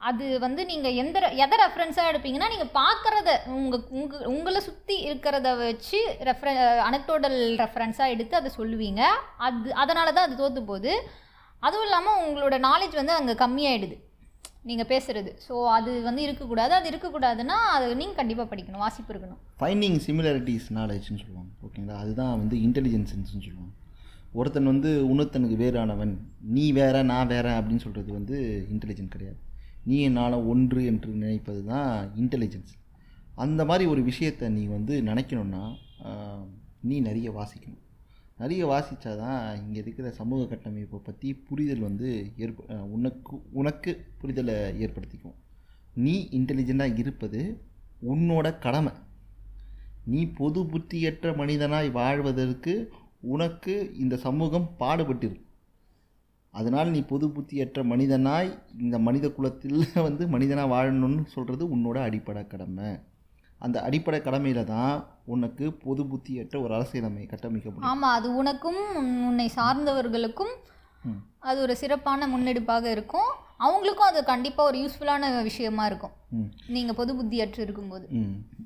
அது 0.00 0.24
வந்து 0.44 0.62
நீங்கள் 0.70 0.96
எந்த 1.02 1.18
எதை 1.44 1.56
ரெஃபரன்ஸாக 1.60 2.10
எடுப்பீங்கன்னா 2.10 2.48
நீங்கள் 2.52 2.72
பார்க்குறத 2.80 3.30
உங்கள் 3.58 3.84
உங்கள் 3.98 4.24
உங்களை 4.32 4.60
சுற்றி 4.66 4.96
இருக்கிறத 5.08 5.50
வச்சு 5.60 6.00
ரெஃபர 6.28 6.48
அனக்டோடல் 6.88 7.38
ரெஃபரன்ஸாக 7.60 8.14
எடுத்து 8.14 8.34
அதை 8.40 8.50
சொல்லுவீங்க. 8.58 9.02
அது 9.46 9.70
அதனால 9.82 10.08
தான் 10.16 10.26
அது 10.28 10.40
தோற்று 10.40 10.62
போகுது. 10.70 10.94
அதுவும் 11.62 11.86
இல்லாமல் 11.88 12.18
உங்களோட 12.24 12.56
நாலேஜ் 12.68 12.96
வந்து 13.00 13.14
அங்கே 13.18 13.34
கம்மியாயிடுது. 13.44 13.96
நீங்கள் 14.70 14.88
பேசுகிறது 14.90 15.30
ஸோ 15.46 15.54
அது 15.76 15.90
வந்து 16.08 16.20
இருக்கக்கூடாது. 16.26 16.72
அது 16.78 16.86
இருக்கக்கூடாதுன்னா 16.92 17.56
அது 17.76 17.88
நீங்கள் 18.02 18.18
கண்டிப்பாக 18.20 18.48
படிக்கணும் 18.52 18.84
வாசிப்பு 18.84 19.12
இருக்கணும். 19.14 19.40
ஃபைண்டிங் 19.62 19.98
சிமிலாரிட்டிஸ் 20.08 20.68
நாலேஜ்னு 20.78 21.22
சொல்லுவாங்க. 21.22 21.50
ஓகேங்களா 21.66 21.98
அதுதான் 22.02 22.32
வந்து 22.42 22.58
இன்டெலிஜென்ஸ்ன்னு 22.66 23.44
சொல்லுவாங்க. 23.46 23.72
ஒருத்தன் 24.40 24.70
வந்து 24.72 24.92
இன்னொருத்தனுக்கு 25.10 25.56
வேறானவன் 25.64 26.14
நீ 26.54 26.66
வேற 26.78 27.02
நான் 27.10 27.32
வேற 27.34 27.48
அப்படின்னு 27.58 27.84
சொல்கிறது 27.86 28.10
வந்து 28.18 28.36
இன்டெலிஜென்ட் 28.74 29.14
கிடையாது. 29.16 29.40
நீ 29.90 29.96
நானும் 30.18 30.48
ஒன்று 30.52 30.80
என்று 30.90 31.10
நினைப்பது 31.22 31.60
தான் 31.64 31.92
இன்டெலிஜென்ஸ் 32.22 32.74
அந்த 33.44 33.60
மாதிரி 33.68 33.84
ஒரு 33.92 34.02
விஷயத்தை 34.02 34.48
நீ 34.56 34.62
வந்து 34.74 34.94
நினைக்கணும்னா 35.02 35.62
நீ 36.88 36.96
நிறைய 37.06 37.28
வாசிக்கணும். 37.38 37.82
நிறைய 38.40 38.62
வாசித்தாதான் 38.66 39.40
இங்கே 39.60 39.78
இருக்கிற 39.82 40.06
சமூக 40.18 40.46
கட்டமைப்பை 40.46 40.98
பற்றி 40.98 41.28
புரிதல் 41.48 41.86
வந்து 41.86 42.08
ஏற்ப 42.36 42.78
உனக்கு 42.96 43.36
உனக்கு 43.60 43.92
புரிதலை 44.20 44.56
ஏற்படுத்திக்கும். 44.84 45.36
நீ 46.04 46.14
இன்டெலிஜெண்ட்டாக 46.38 47.00
இருப்பது 47.02 47.40
உன்னோட 48.12 48.46
கடமை. 48.58 48.92
நீ 50.12 50.20
பொது 50.40 50.62
புத்தியற்ற 50.72 51.28
மனிதனாய் 51.40 51.90
வாழ்வதற்கு 51.98 52.74
உனக்கு 53.34 53.74
இந்த 54.02 54.14
சமூகம் 54.26 54.68
பாடுபட்டிருக்கு 54.80 55.46
அதனால் 56.54 56.90
நீ 56.90 57.00
பொது 57.02 57.26
புத்தியற்ற 57.28 57.82
மனிதனாய் 57.82 58.58
இந்த 58.78 58.98
மனித 58.98 59.30
குலத்தில் 59.30 59.84
வந்து 59.94 60.28
மனிதனாக 60.28 60.74
வாழணும்னு 60.74 61.26
சொல்கிறது 61.26 61.76
உன்னோட 61.76 61.98
அடிப்படை 61.98 62.46
கடமை. 62.46 62.98
அந்த 63.58 63.82
அடிப்படை 63.82 64.20
கடமையில் 64.20 64.64
தான் 64.64 65.06
உனக்கு 65.24 65.72
பொது 65.72 66.04
புத்தியற்ற 66.04 66.60
ஒரு 66.60 66.74
அரசியலமை 66.74 67.26
கட்டமைக்க 67.26 67.70
முடியும். 67.70 67.80
ஆமாம் 67.80 68.14
அது 68.14 68.36
உனக்கும் 68.36 68.76
உன்- 68.76 69.26
உன்னை 69.26 69.50
சார்ந்தவர்களுக்கும். 69.56 70.54
அது 71.38 71.60
ஒரு 71.60 71.76
சிறப்பான 71.76 72.26
முன்னெடுப்பாக 72.26 72.84
இருக்கும். 72.84 73.30
அவங்களுக்கும் 73.58 74.08
அது 74.08 74.24
கண்டிப்பாக 74.24 74.68
ஒரு 74.68 74.78
யூஸ்ஃபுல்லான 74.78 75.42
விஷயமா 75.42 75.86
இருக்கும். 75.86 76.10
ம். 76.30 76.42
நீங்கள் 76.66 76.94
பொது 76.94 77.14
புத்தியற்று 77.14 77.58
இருக்கும்போது. 77.58 78.08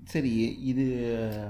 சரி 0.05 0.59
இது 0.63 0.85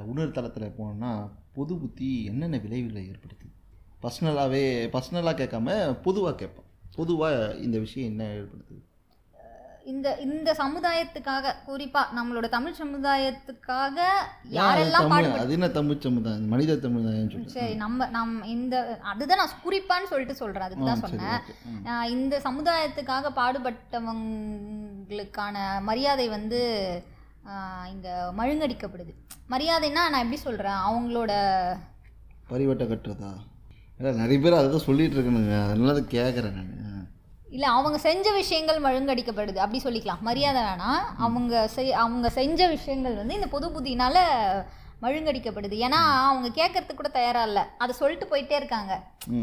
உணர் 0.07 0.31
தளத்தில் 0.31 0.72
போனோம்னா 0.79 1.29
பொது 1.53 1.79
புத்தி 1.79 2.24
என்னென்ன 2.24 2.59
விளைவுகளை 2.59 3.11
ஏற்படுத்துது? 3.11 3.57
பர்சனலாகவே 4.02 4.64
பர்சனலாக 4.96 5.34
கேட்காம 5.40 5.68
பொதுவாக 6.06 6.34
கேட்போம். 6.40 6.68
பொதுவாக 6.98 7.37
இந்த 7.66 7.76
விஷயம் 7.87 8.11
என்ன 8.11 8.22
ஏற்படுத்துது? 8.37 8.82
இந்த 9.92 10.08
இந்த 10.24 10.50
சமுதாயத்துக்காக 10.61 11.52
குறிப்பாக 11.68 12.14
நம்மளோட 12.16 12.46
தமிழ் 12.54 12.78
சமுதாயத்துக்காக 12.80 13.98
யாரெல்லாம் 14.56 15.12
அது 15.42 15.54
என்ன 15.56 15.68
தமிழ் 15.78 16.02
சமுதாயம்? 16.06 16.50
மனித 16.54 16.72
சமுதாயம் 16.87 17.30
சரி 17.54 17.74
நம்ம 17.84 18.08
நம் 18.16 18.34
இந்த 18.54 18.74
அதுதான் 19.12 19.40
நான் 19.42 19.62
குறிப்பான்னு 19.66 20.11
சொல்லிட்டு 20.12 20.37
சொல்கிறேன் 20.42 20.66
அதுக்கு 20.66 20.88
தான் 20.90 21.04
சொன்னேன். 21.04 21.40
இந்த 22.16 22.34
சமுதாயத்துக்காக 22.48 23.32
பாடுபட்டவங்களுக்கான 23.40 25.56
மரியாதை 25.90 26.26
வந்து 26.37 26.61
இங்கே 27.92 28.14
மழுங்கடிக்கப்படுது. 28.40 29.14
மரியாதைன்னா 29.54 30.02
நான் 30.12 30.24
எப்படி 30.24 30.40
சொல்கிறேன் 30.48 30.80
அவங்களோட 30.88 31.32
பரிவட்ட 32.50 32.84
கட்டுறதா? 32.90 33.30
இல்லை 33.98 34.11
நிறைய 34.22 34.38
பேர் 34.42 34.58
அதை 34.58 34.66
தான் 34.72 34.88
சொல்லிட்டு 34.88 35.16
இருக்கணுங்க. 35.16 35.54
அதனால 35.66 35.94
தான் 35.98 36.12
கேட்குறேன் 36.16 36.56
நான். 36.58 36.74
இல்லை 37.54 37.68
அவங்க 37.76 37.98
செஞ்ச 38.08 38.26
விஷயங்கள் 38.40 38.84
மழுங்கடிக்கப்படுது 38.87 39.58
அப்படி 39.64 39.78
சொல்லிக்கலாம். 39.84 40.24
மரியாதை 40.28 40.61
வேணாம். 40.66 41.04
அவங்க 41.26 41.62
செய் 41.76 41.96
அவங்க 42.02 42.28
செஞ்ச 42.40 42.61
விஷயங்கள் 42.74 43.20
வந்து 43.20 43.38
இந்த 43.38 43.48
பொது 43.54 43.68
புத்தினால 43.76 44.16
மழுங்கடிக்கப்படுது 45.04 45.76
ஏன்னா 45.87 45.98
அவங்க 46.28 46.48
கேட்கறதுக்கு 46.58 47.00
கூட 47.00 47.11
தயாரா 47.16 47.42
இல்லை. 47.48 47.62
அதை 47.82 47.92
சொல்லிட்டு 47.98 48.26
போயிட்டே 48.30 48.56
இருக்காங்க. 48.61 48.92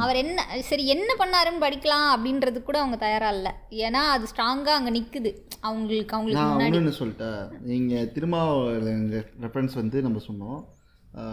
அவர் 0.04 0.20
என்ன 0.22 0.46
சரி 0.70 0.86
என்ன 0.96 1.12
பண்ணாருன்னு 1.22 1.64
படிக்கலாம் 1.66 2.08
அப்படின்றது 2.16 2.62
கூட 2.70 2.78
அவங்க 2.84 2.98
தயாரா 3.06 3.30
இல்லை. 3.38 3.54
ஏன்னா 3.86 4.02
அது 4.16 4.32
ஸ்ட்ராங்காக 4.32 4.78
அங்கே 4.80 4.94
நிற்குது 4.98 5.32
அவங்களுக்கு 5.68 6.16
அவங்களுக்கு 6.18 6.80
நான் 6.80 7.00
சொல்லிட்டேன். 7.02 7.42
நீங்கள் 7.72 8.10
திருமாவளவன் 8.16 9.06
ரெஃபரன்ஸ் 9.46 9.82
வந்து 9.82 10.00
நம்ம 10.08 10.22
சொன்னோம். 10.30 10.60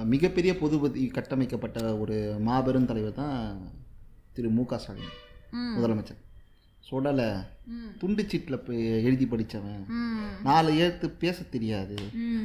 மிகப்பெரிய 0.05 0.59
பொதுபதி 0.59 1.07
கட்டமைக்கப்பட்ட 1.09 1.97
ஒரு 1.97 2.17
மாபெரும் 2.41 2.87
தலைவர் 2.87 3.13
தான் 3.13 3.39
திரு 4.33 4.49
மு 4.49 4.65
க 4.65 4.79
ஸ்டாலின் 4.79 5.15
முதலமைச்சர். 5.77 6.21
ம். 7.67 7.91
துண்டு 7.99 8.29
சீட்டில் 8.29 8.57
எழுதி 9.03 9.27
படித்தவன் 9.27 9.83
நாலு 10.43 10.77
எழுத்து 10.77 11.11
பேச 11.11 11.43
தெரியாது. 11.43 11.97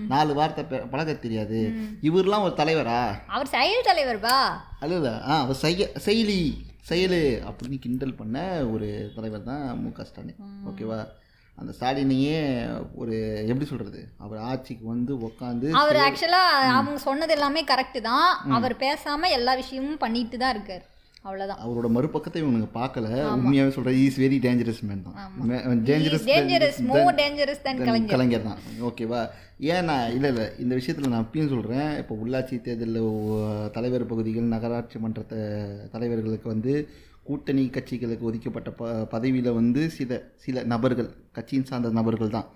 நாலு 0.07 0.33
வார்த்தை 0.33 0.63
பழக 0.89 1.13
தெரியாது. 1.15 1.59
இவர்லாம் 2.01 2.41
ஒரு 2.41 2.55
தலைவரா? 2.57 2.99
அவர் 3.27 3.47
செயல் 3.47 3.87
தலைவர்பா 3.87 4.35
அல்ல 4.79 5.11
ஆ 5.27 5.39
அவர் 5.39 5.55
செய்ய 5.55 5.91
செயலி 6.05 6.39
செயலு 6.89 7.21
அப்படின்னு 7.47 7.79
கிண்டல் 7.79 8.15
பண்ண 8.15 8.37
ஒரு 8.67 8.89
தலைவர் 9.15 9.43
தான் 9.43 9.79
மு 9.79 9.91
க 9.91 10.03
ஸ்டாலின். 10.03 10.41
ஓகேவா? 10.65 10.99
அந்த 11.57 11.71
ஸ்டாலினையே 11.73 12.35
ஒரு 12.95 13.13
எப்படி 13.47 13.65
சொல்கிறது 13.65 14.01
அவர் 14.17 14.39
ஆட்சிக்கு 14.47 14.85
வந்து 14.87 15.13
உக்காந்து 15.21 15.69
அவர் 15.75 15.97
ஆக்சுவலாக 16.03 16.67
அவங்க 16.73 16.99
சொன்னது 17.03 17.33
எல்லாமே 17.33 17.63
கரெக்டு 17.63 18.01
தான். 18.03 18.27
அவர் 18.51 18.75
பேசாமல் 18.77 19.31
எல்லா 19.31 19.55
விஷயமும் 19.55 19.97
பண்ணிட்டு 19.97 20.37
தான் 20.37 20.53
இருக்கார். 20.55 20.85
அவ்வளோதான் 21.25 21.61
அவரோட 21.63 21.87
மறுபக்கத்தை 21.91 22.41
இவனுங்க 22.41 22.67
பார்க்கல. 22.75 23.07
உண்மையாகவே 23.33 23.73
சொல்கிறேன் 23.73 23.97
இஸ் 24.01 24.19
வெரி 24.19 24.37
டேஞ்சரஸ் 24.43 24.83
மேன் 24.83 25.01
தான். 25.03 25.17
Dangerous 25.87 26.27
dangerous 26.29 26.79
more 26.89 27.17
dangerous 27.17 27.61
than 27.61 27.81
Kalaignar. 28.11 28.45
தான். 28.45 28.61
ஓகேவா 28.87 29.21
ஏன் 29.67 29.85
நான் 29.85 30.11
இல்லை 30.11 30.29
இல்லை 30.29 30.45
இந்த 30.59 30.73
விஷயத்தில் 30.75 31.09
நான் 31.09 31.23
அப்பயும் 31.23 31.49
சொல்கிறேன் 31.49 31.89
இப்போ 31.97 32.15
உள்ளாட்சி 32.15 32.61
தேர்தலில் 32.61 33.01
தலைவர் 33.71 34.05
பகுதிகள் 34.05 34.53
நகராட்சி 34.53 34.99
மன்ற 34.99 35.21
த- 35.23 35.41
தலைவர்களுக்கு 35.91 36.47
வந்து 36.47 36.73
கூட்டணி 37.27 37.63
கட்சிகளுக்கு 37.69 38.23
ஒதுக்கப்பட்ட 38.23 38.69
ப 38.71 38.91
பதவியில் 39.05 39.51
வந்து 39.51 39.81
சில 39.89 40.11
சில 40.35 40.63
நபர்கள் 40.65 41.09
கட்சியின் 41.31 41.65
சார்ந்த 41.65 41.89
நபர்கள் 41.91 42.29
தான் 42.29 42.47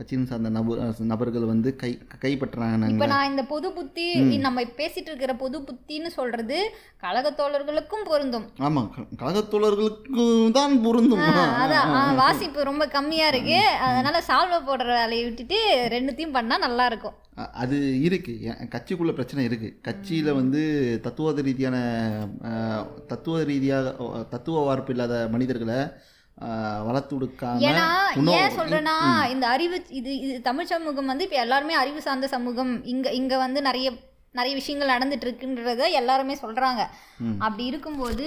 கட்சியின் 0.00 0.28
சார்ந்த 0.28 0.50
நபர் 0.56 0.78
நபர்கள் 1.12 1.50
வந்து 1.52 1.70
கை 1.80 1.90
கைப்பற்றுறாங்க 2.22 2.90
இப்போ 2.92 3.06
நான் 3.12 3.30
இந்த 3.30 3.42
பொது 3.50 3.68
புத்தி 3.78 4.04
நம்ம 4.46 4.62
பேசிட்டு 4.78 5.10
இருக்கிற 5.10 5.32
பொது 5.42 5.58
புத்தின்னு 5.68 6.10
சொல்றது 6.18 6.58
கழகத்தோழர்களுக்கும் 7.04 8.06
பொருந்தும். 8.10 8.46
ஆமாம் 8.66 8.88
கழகத்தோழர்களுக்கு 9.20 10.24
தான் 10.58 10.74
பொருந்தும். 10.86 11.24
அதான். 11.62 11.92
வாசிப்பு 12.20 12.68
ரொம்ப 12.70 12.84
கம்மியா 12.96 13.26
இருக்கு. 13.32 13.58
அதனால 13.88 14.22
சால்வை 14.28 14.58
போடுற 14.68 14.88
வேலையை 15.00 15.24
விட்டுட்டு 15.26 15.58
ரெண்டுத்தையும் 15.94 16.36
பண்ணா 16.36 16.58
நல்லா 16.66 16.86
இருக்கும். 16.90 17.16
அது 17.62 17.76
இருக்குது 18.06 18.68
கட்சிக்குள்ள 18.74 19.12
பிரச்சனை 19.18 19.42
இருக்குது 19.48 19.76
கட்சியில் 19.88 20.38
வந்து 20.40 20.62
தத்துவ 21.06 21.34
ரீதியான 21.48 21.76
தத்துவ 23.12 23.42
ரீதியாக 23.50 23.94
தத்துவ 24.34 24.64
வார்ப்பு 24.68 24.94
இல்லாத 24.94 25.14
மனிதர்களை 25.36 25.78
வளர்த்து 26.86 27.12
கொடுக்காம 27.16 27.64
ஏன் 28.40 28.56
சொல்றேன்னா 28.58 28.94
இந்த 29.32 29.44
அறிவு 29.54 29.76
இது 29.98 30.12
இது 30.24 30.34
தமிழ் 30.48 30.70
சமூகம் 30.70 31.10
வந்து 31.12 31.26
இப்போ 31.26 31.38
எல்லாருமே 31.44 31.74
அறிவு 31.82 32.00
சார்ந்த 32.06 32.28
சமூகம். 32.34 32.72
இங்க 32.92 33.12
இங்க 33.20 33.34
வந்து 33.44 33.60
நிறைய 33.68 33.90
நிறைய 34.38 34.54
விஷயங்கள் 34.58 34.92
நடந்துட்டு 34.94 35.26
இருக்குன்றத 35.26 35.84
எல்லாருமே 36.00 36.34
சொல்றாங்க. 36.42 36.82
அப்படி 37.44 37.64
இருக்கும்போது 37.70 38.26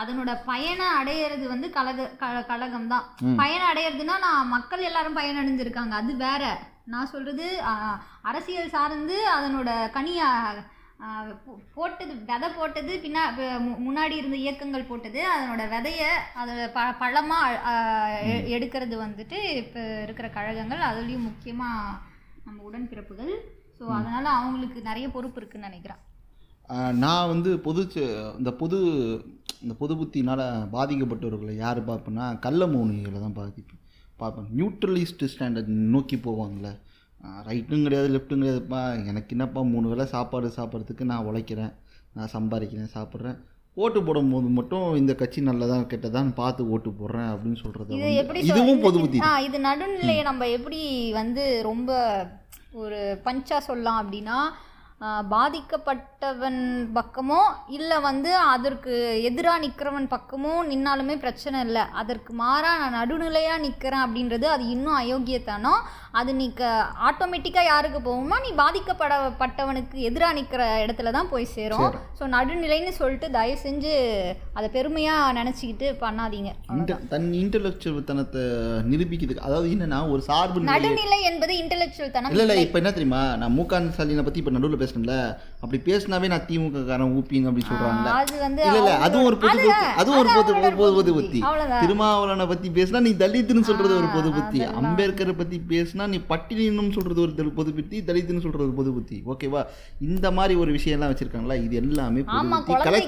அதனோட 0.00 0.30
பயனை 0.48 0.86
அடையிறது 1.00 1.44
வந்து 1.52 1.68
கழக 1.76 2.08
கழகம் 2.50 2.88
தான் 2.92 3.04
பயனை 3.40 3.64
அடையிறதுன்னா 3.72 4.16
நான் 4.26 4.52
மக்கள் 4.54 4.86
எல்லாரும் 4.88 5.18
பயனடைஞ்சிருக்காங்க. 5.20 5.94
அது 6.02 6.14
வேற. 6.26 6.44
நான் 6.92 7.12
சொல்றது 7.12 7.46
அரசியல் 8.30 8.74
சார்ந்து 8.74 9.16
அதனோட 9.36 9.70
கனியா 9.96 10.28
போட்டது 11.76 12.12
விதை 12.20 12.48
போட்டது 12.58 12.92
பின்னா 13.04 13.22
முன்னாடி 13.86 14.14
இருந்த 14.20 14.36
இயக்கங்கள் 14.44 14.88
போட்டது 14.90 15.20
அதனோட 15.32 15.62
விதைய 15.74 16.02
அதை 16.40 16.54
ப 16.76 16.84
பழமாக 17.02 17.74
எடுக்கிறது 18.56 18.96
வந்துட்டு 19.04 19.38
இப்போ 19.62 19.82
இருக்கிற 20.06 20.28
கழகங்கள் 20.38 20.88
அதுலேயும் 20.90 21.28
முக்கியமாக 21.28 21.98
நம்ம 22.46 22.58
உடன்பிறப்புகள். 22.68 23.32
ஸோ 23.78 23.84
அதனால் 23.98 24.36
அவங்களுக்கு 24.38 24.80
நிறைய 24.90 25.06
பொறுப்பு 25.16 25.40
இருக்குன்னு 25.40 25.68
நினைக்கிறேன். 25.70 26.02
நான் 27.04 27.30
வந்து 27.32 27.50
பொது 27.66 27.82
இந்த 28.40 28.50
பொது 28.62 28.78
இந்த 29.64 29.74
பொது 29.82 29.94
புத்தினால் 30.00 30.44
பாதிக்கப்பட்டவர்களை 30.76 31.54
யார் 31.64 31.80
பார்ப்பேன்னா 31.90 32.24
கள்ள 32.46 32.62
மௌனிகளை 32.72 33.18
தான் 33.26 33.38
பாதிப்பேன். 33.40 33.82
பார்ப்பேன் 34.20 34.48
நியூட்ரலிஸ்ட் 34.58 35.24
ஸ்டாண்டர்ட் 35.32 35.70
நோக்கி 35.94 36.16
போவாங்கள்ல 36.26 36.70
ரைட்டும் 37.46 37.84
கிடையாது 37.84 38.08
லெஃப்ட்டும் 38.08 38.40
கிடையாதுப்பா 38.40 38.80
எனக்கு 39.06 39.34
என்னப்பா 39.36 39.60
மூணு 39.72 39.86
வேளை 39.88 40.06
சாப்பாடு 40.06 40.48
சாப்பிட்றதுக்கு 40.56 41.04
நான் 41.04 41.26
உழைக்கிறேன் 41.26 41.72
நான் 42.14 42.32
சம்பாதிக்கிறேன் 42.34 42.94
சாப்பிட்றேன். 42.94 43.38
ஓட்டு 43.76 43.98
போடும்போது 44.02 44.48
மட்டும் 44.50 44.84
இந்த 44.96 45.12
கட்சி 45.14 45.40
நல்லதா 45.40 45.76
கெட்டதான்னு 45.90 46.32
பார்த்து 46.34 46.68
ஓட்டு 46.68 46.90
போடுறேன் 46.92 47.30
அப்படின்னு 47.32 47.58
சொல்கிறது 47.62 47.96
இது 47.96 48.12
எப்படி 48.14 48.40
இதுவும் 48.46 48.80
பொது 48.80 48.98
புத்தி 48.98 49.18
இது 49.46 49.58
நடுநிலையை 49.66 50.22
நம்ம 50.22 50.48
எப்படி 50.56 50.80
வந்து 51.12 51.44
ரொம்ப 51.62 51.90
ஒரு 52.76 53.00
பஞ்சா 53.24 53.58
சொல்லலாம் 53.66 54.00
அப்படின்னா 54.02 54.38
பாதிக்கப்பட்டவன் 55.32 56.60
பக்கமோ 56.98 57.40
இல்லை 57.76 57.96
வந்து 58.06 58.30
அதற்கு 58.52 58.92
எதிராக 59.28 59.62
நிற்கிறவன் 59.64 60.06
பக்கமோ 60.14 60.52
நின்னாலுமே 60.70 61.14
பிரச்சனை 61.24 61.58
இல்லை. 61.66 61.82
அதற்கு 62.00 62.32
மாறாக 62.40 62.78
நான் 62.82 62.96
நடுநிலையாக 63.00 63.62
நிற்கிறேன் 63.64 64.04
அப்படின்றது 64.04 64.46
அது 64.52 64.64
இன்னும் 64.74 64.98
அயோக்கியத்தனம். 65.00 65.82
அது 66.20 66.30
நீ 66.38 66.46
க 66.60 66.70
ஆட்டோமேட்டிக்காக 67.08 67.70
யாருக்கு 67.70 68.00
போகுமா 68.08 68.36
நீ 68.44 68.50
பாதிக்கப்படப்பட்டவனுக்கு 68.62 70.06
எதிராக 70.10 70.36
நிற்கிற 70.38 70.62
இடத்துல 70.84 71.12
தான் 71.18 71.30
போய் 71.32 71.52
சேரும். 71.56 71.92
ஸோ 72.18 72.30
நடுநிலைன்னு 72.36 72.94
சொல்லிட்டு 73.00 73.30
தயவு 73.36 73.58
செஞ்சு 73.66 73.92
அதை 74.58 74.70
பெருமையாக 74.78 75.36
நினச்சிக்கிட்டு 75.40 75.88
பண்ணாதீங்க. 76.04 76.52
தன் 77.12 77.28
இன்டலெக்சுவல் 77.42 78.08
தனத்தை 78.12 78.46
நிரூபிக்கிறதுக்கு 78.90 79.46
அதாவது 79.50 79.68
என்னன்னா 79.76 80.00
ஒரு 80.14 80.24
சார்பு 80.30 80.64
நிலை 80.64 80.72
நடுநிலை 80.74 81.20
என்பது 81.32 81.52
இன்டெலெக்சுவல் 81.62 82.14
தனம் 82.16 82.32
இல்லை 82.32 82.46
இல்லை 82.48 82.58
இப்போ 82.66 82.80
என்ன 82.82 82.94
தெரியுமா? 82.96 83.22
நான் 83.42 83.56
மூகான் 83.60 83.92
ஸ்டாலினை 83.94 84.26
பற்றி 84.26 84.42
இப்போ 84.44 84.56
நடுவில் 84.56 84.84
பேசணும்ல 84.86 85.14
அப்படி 85.60 85.78
பேசினாவே 85.86 86.26
நான் 86.28 86.44
திமுக 86.48 86.82
காரன் 86.86 87.14
ஊப்பிங்க 87.16 87.48
அப்படி 87.48 87.64
சொல்கிறாங்க 87.66 88.08
அது 88.16 88.34
வந்து 88.40 88.62
இல்ல 88.64 88.78
இல்ல 88.80 88.92
அதுவும் 89.04 89.26
ஒரு 89.26 89.36
பொது 89.38 89.68
அதுவும் 89.96 90.20
ஒரு 90.20 90.30
பொது 90.30 90.50
பொது 90.56 90.70
பொது 90.76 90.94
பொது 90.98 91.12
புத்தி. 91.16 91.40
திருமாவளவனை 91.80 92.46
பத்தி 92.46 92.68
பேசினா 92.70 93.00
நீ 93.00 93.12
தலித்துன்னு 93.16 93.68
சொல்றது 93.68 93.94
ஒரு 93.96 94.08
பொது 94.14 94.30
புத்தி. 94.36 94.60
அம்பேத்கரை 94.80 95.34
பத்தி 95.36 95.58
பேசினா 95.70 96.06
நீ 96.06 96.20
பட்டினின்னு 96.30 96.96
சொல்றது 96.96 97.22
ஒரு 97.24 97.52
பொது 97.54 97.72
புத்தி 97.74 97.98
தலித்துன்னு 98.02 98.44
சொல்றது 98.44 98.66
ஒரு 98.66 98.76
பொது 98.76 98.92
புத்தி. 98.92 99.18
ஓகேவா? 99.26 99.62
இந்த 100.00 100.30
மாதிரி 100.32 100.56
ஒரு 100.56 100.72
விஷயம் 100.72 100.96
எல்லாம் 100.98 101.12
வச்சிருக்காங்களா? 101.12 101.58
இது 101.62 101.76
எல்லாமே 101.76 102.22
பொது 102.24 102.38
ஆமா 102.40 102.58
புத்தி. 102.62 103.02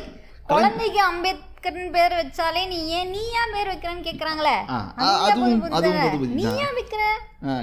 அம்பேத்கர்னு 1.58 1.94
பேர் 1.96 2.14
வச்சாலே 2.18 2.60
நீ 2.72 2.76
ஏன் 2.98 3.08
நீ 3.14 3.22
ஏன் 3.40 3.52
பேர் 3.54 3.70
வைக்கிறேன்னு 3.70 4.04
கேக்குறாங்களே? 4.08 4.56
அதுவும் 5.26 5.62
அதுவும் 5.78 6.34
நீ 6.38 6.44
ஏன் 6.64 6.76
வைக்கிற? 6.78 7.02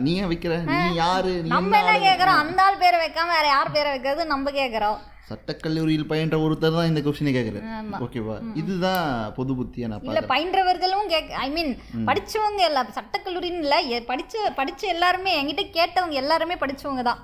நீ 0.05 0.11
ஏன் 0.21 0.29
வைக்கிற? 0.31 0.53
நீ 0.71 0.79
யாரு? 1.03 1.33
நம்ம 1.53 1.77
என்ன? 1.81 1.93
கேக்குறோம்? 2.07 2.39
அந்த 2.43 2.59
ஆள் 2.65 2.81
பேரை 2.81 2.97
வைக்காம 3.03 3.35
வேற 3.37 3.47
யார் 3.53 3.75
பேரை 3.75 3.91
வைக்கிறது? 3.93 4.25
நம்ம 4.33 4.51
கேக்குறோம். 4.59 4.97
சட்டக்கல்லூரியில் 5.29 6.09
பயின்ற 6.09 6.35
ஒருத்தர் 6.45 6.75
தான் 6.77 6.89
இந்த 6.89 7.01
கொஸ்டினை 7.05 7.31
கேட்குறாரு. 7.35 7.69
ஓகேவா 8.05 8.35
இதுதான் 8.61 9.05
பொது 9.37 9.53
புத்தியா 9.59 9.87
நான் 9.91 10.03
இல்ல 10.09 10.21
பயின்றவர்களும் 10.33 11.07
கேக் 11.13 11.31
ஐ 11.45 11.47
மீன் 11.55 11.71
படிச்சவங்க 12.09 12.61
எல்லாம் 12.69 12.91
சட்டக்கல்லூரின்னு 12.97 13.63
இல்ல 13.65 14.01
படிச்ச 14.11 14.51
படிச்ச 14.59 14.85
எல்லாருமே 14.95 15.33
என்கிட்ட 15.39 15.65
கேட்டவங்க 15.79 16.21
எல்லாருமே 16.23 16.57
படிச்சவங்க 16.65 17.05
தான். 17.09 17.23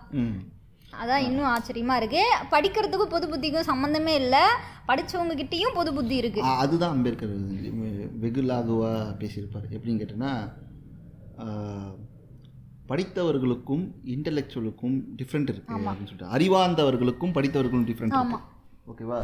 அதான் 1.02 1.26
இன்னும் 1.28 1.50
ஆச்சரியமா 1.54 1.96
இருக்கு. 2.02 2.24
படிக்கிறதுக்கும் 2.54 3.14
பொது 3.14 3.28
புத்திக்கும் 3.32 3.70
சம்மந்தமே 3.72 4.14
இல்லை. 4.22 4.44
படிச்சவங்க 4.90 5.36
கிட்டயும் 5.42 5.78
பொது 5.80 5.92
புத்தி 5.98 6.16
இருக்கு. 6.22 6.42
அதுதான் 6.64 6.94
அம்பேத்கர் 6.96 7.36
வெகு 8.24 8.42
லாகுவாக 8.52 9.02
பேசியிருப்பார். 9.22 9.68
எப்படின்னு 9.78 10.02
கேட்டேன்னா 10.02 10.34
படித்தவர்களுக்கும் 12.92 13.84
இன்டெலெக்சுவலுக்கும் 14.14 14.96
டிஃப்ரெண்ட் 15.20 15.52
இருக்கு 15.54 15.76
அப்படின்னு 15.76 16.10
சொல்லிட்டு. 16.10 16.34
அறிவார்ந்தவர்களுக்கும் 16.38 17.36
படித்தவர்களுக்கும் 17.38 17.90
டிஃப்ரெண்ட் 17.92 18.16
இருக்கு. 18.18 18.40
ஓகேவா? 18.92 19.20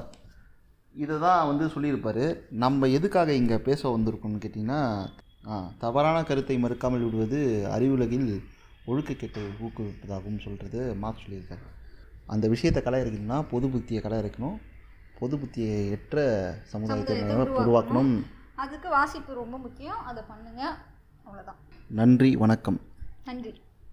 இதை 1.03 1.15
தான் 1.23 1.47
வந்து 1.49 1.65
சொல்லியிருப்பாரு. 1.73 2.25
நம்ம 2.63 2.87
எதுக்காக 2.97 3.33
இங்கே 3.41 3.57
பேச 3.69 3.81
வந்திருக்கோம்னு 3.95 4.43
கேட்டிங்கன்னா 4.43 4.81
தவறான 5.83 6.17
கருத்தை 6.29 6.55
மறுக்காமல் 6.63 7.03
விடுவது 7.07 7.41
அறிவுலகில் 7.75 8.29
ஒழுக்கக்கெட்டை 8.87 9.49
ஊக்குவிப்பதாகவும் 9.63 10.39
சொல்கிறது 10.39 10.95
மார்க் 10.95 11.19
சொல்லியிருக்காரு. 11.27 11.67
அந்த 12.25 12.47
விஷயத்தை 12.47 12.83
களை 12.83 13.01
இறக்கணும்னா 13.01 13.41
பொது 13.49 13.67
புத்தியை 13.67 14.01
களை 14.01 14.19
இறக்கணும் 14.19 14.61
பொது 15.19 15.37
புத்தியை 15.37 15.89
ஏற்ற 15.89 16.55
சமுதாயத்தை 16.63 17.21
உருவாக்கணும். 17.21 18.23
அதுக்கு 18.55 18.89
வாசிப்பு 18.89 19.33
ரொம்ப 19.33 19.57
முக்கியம். 19.57 19.97
அதை 19.97 20.23
பண்ணுங்க. 20.27 20.77
அவ்வளவுதான். 21.23 21.55
நன்றி 21.87 22.35
வணக்கம். 22.35 22.81
நன்றி. 23.25 23.61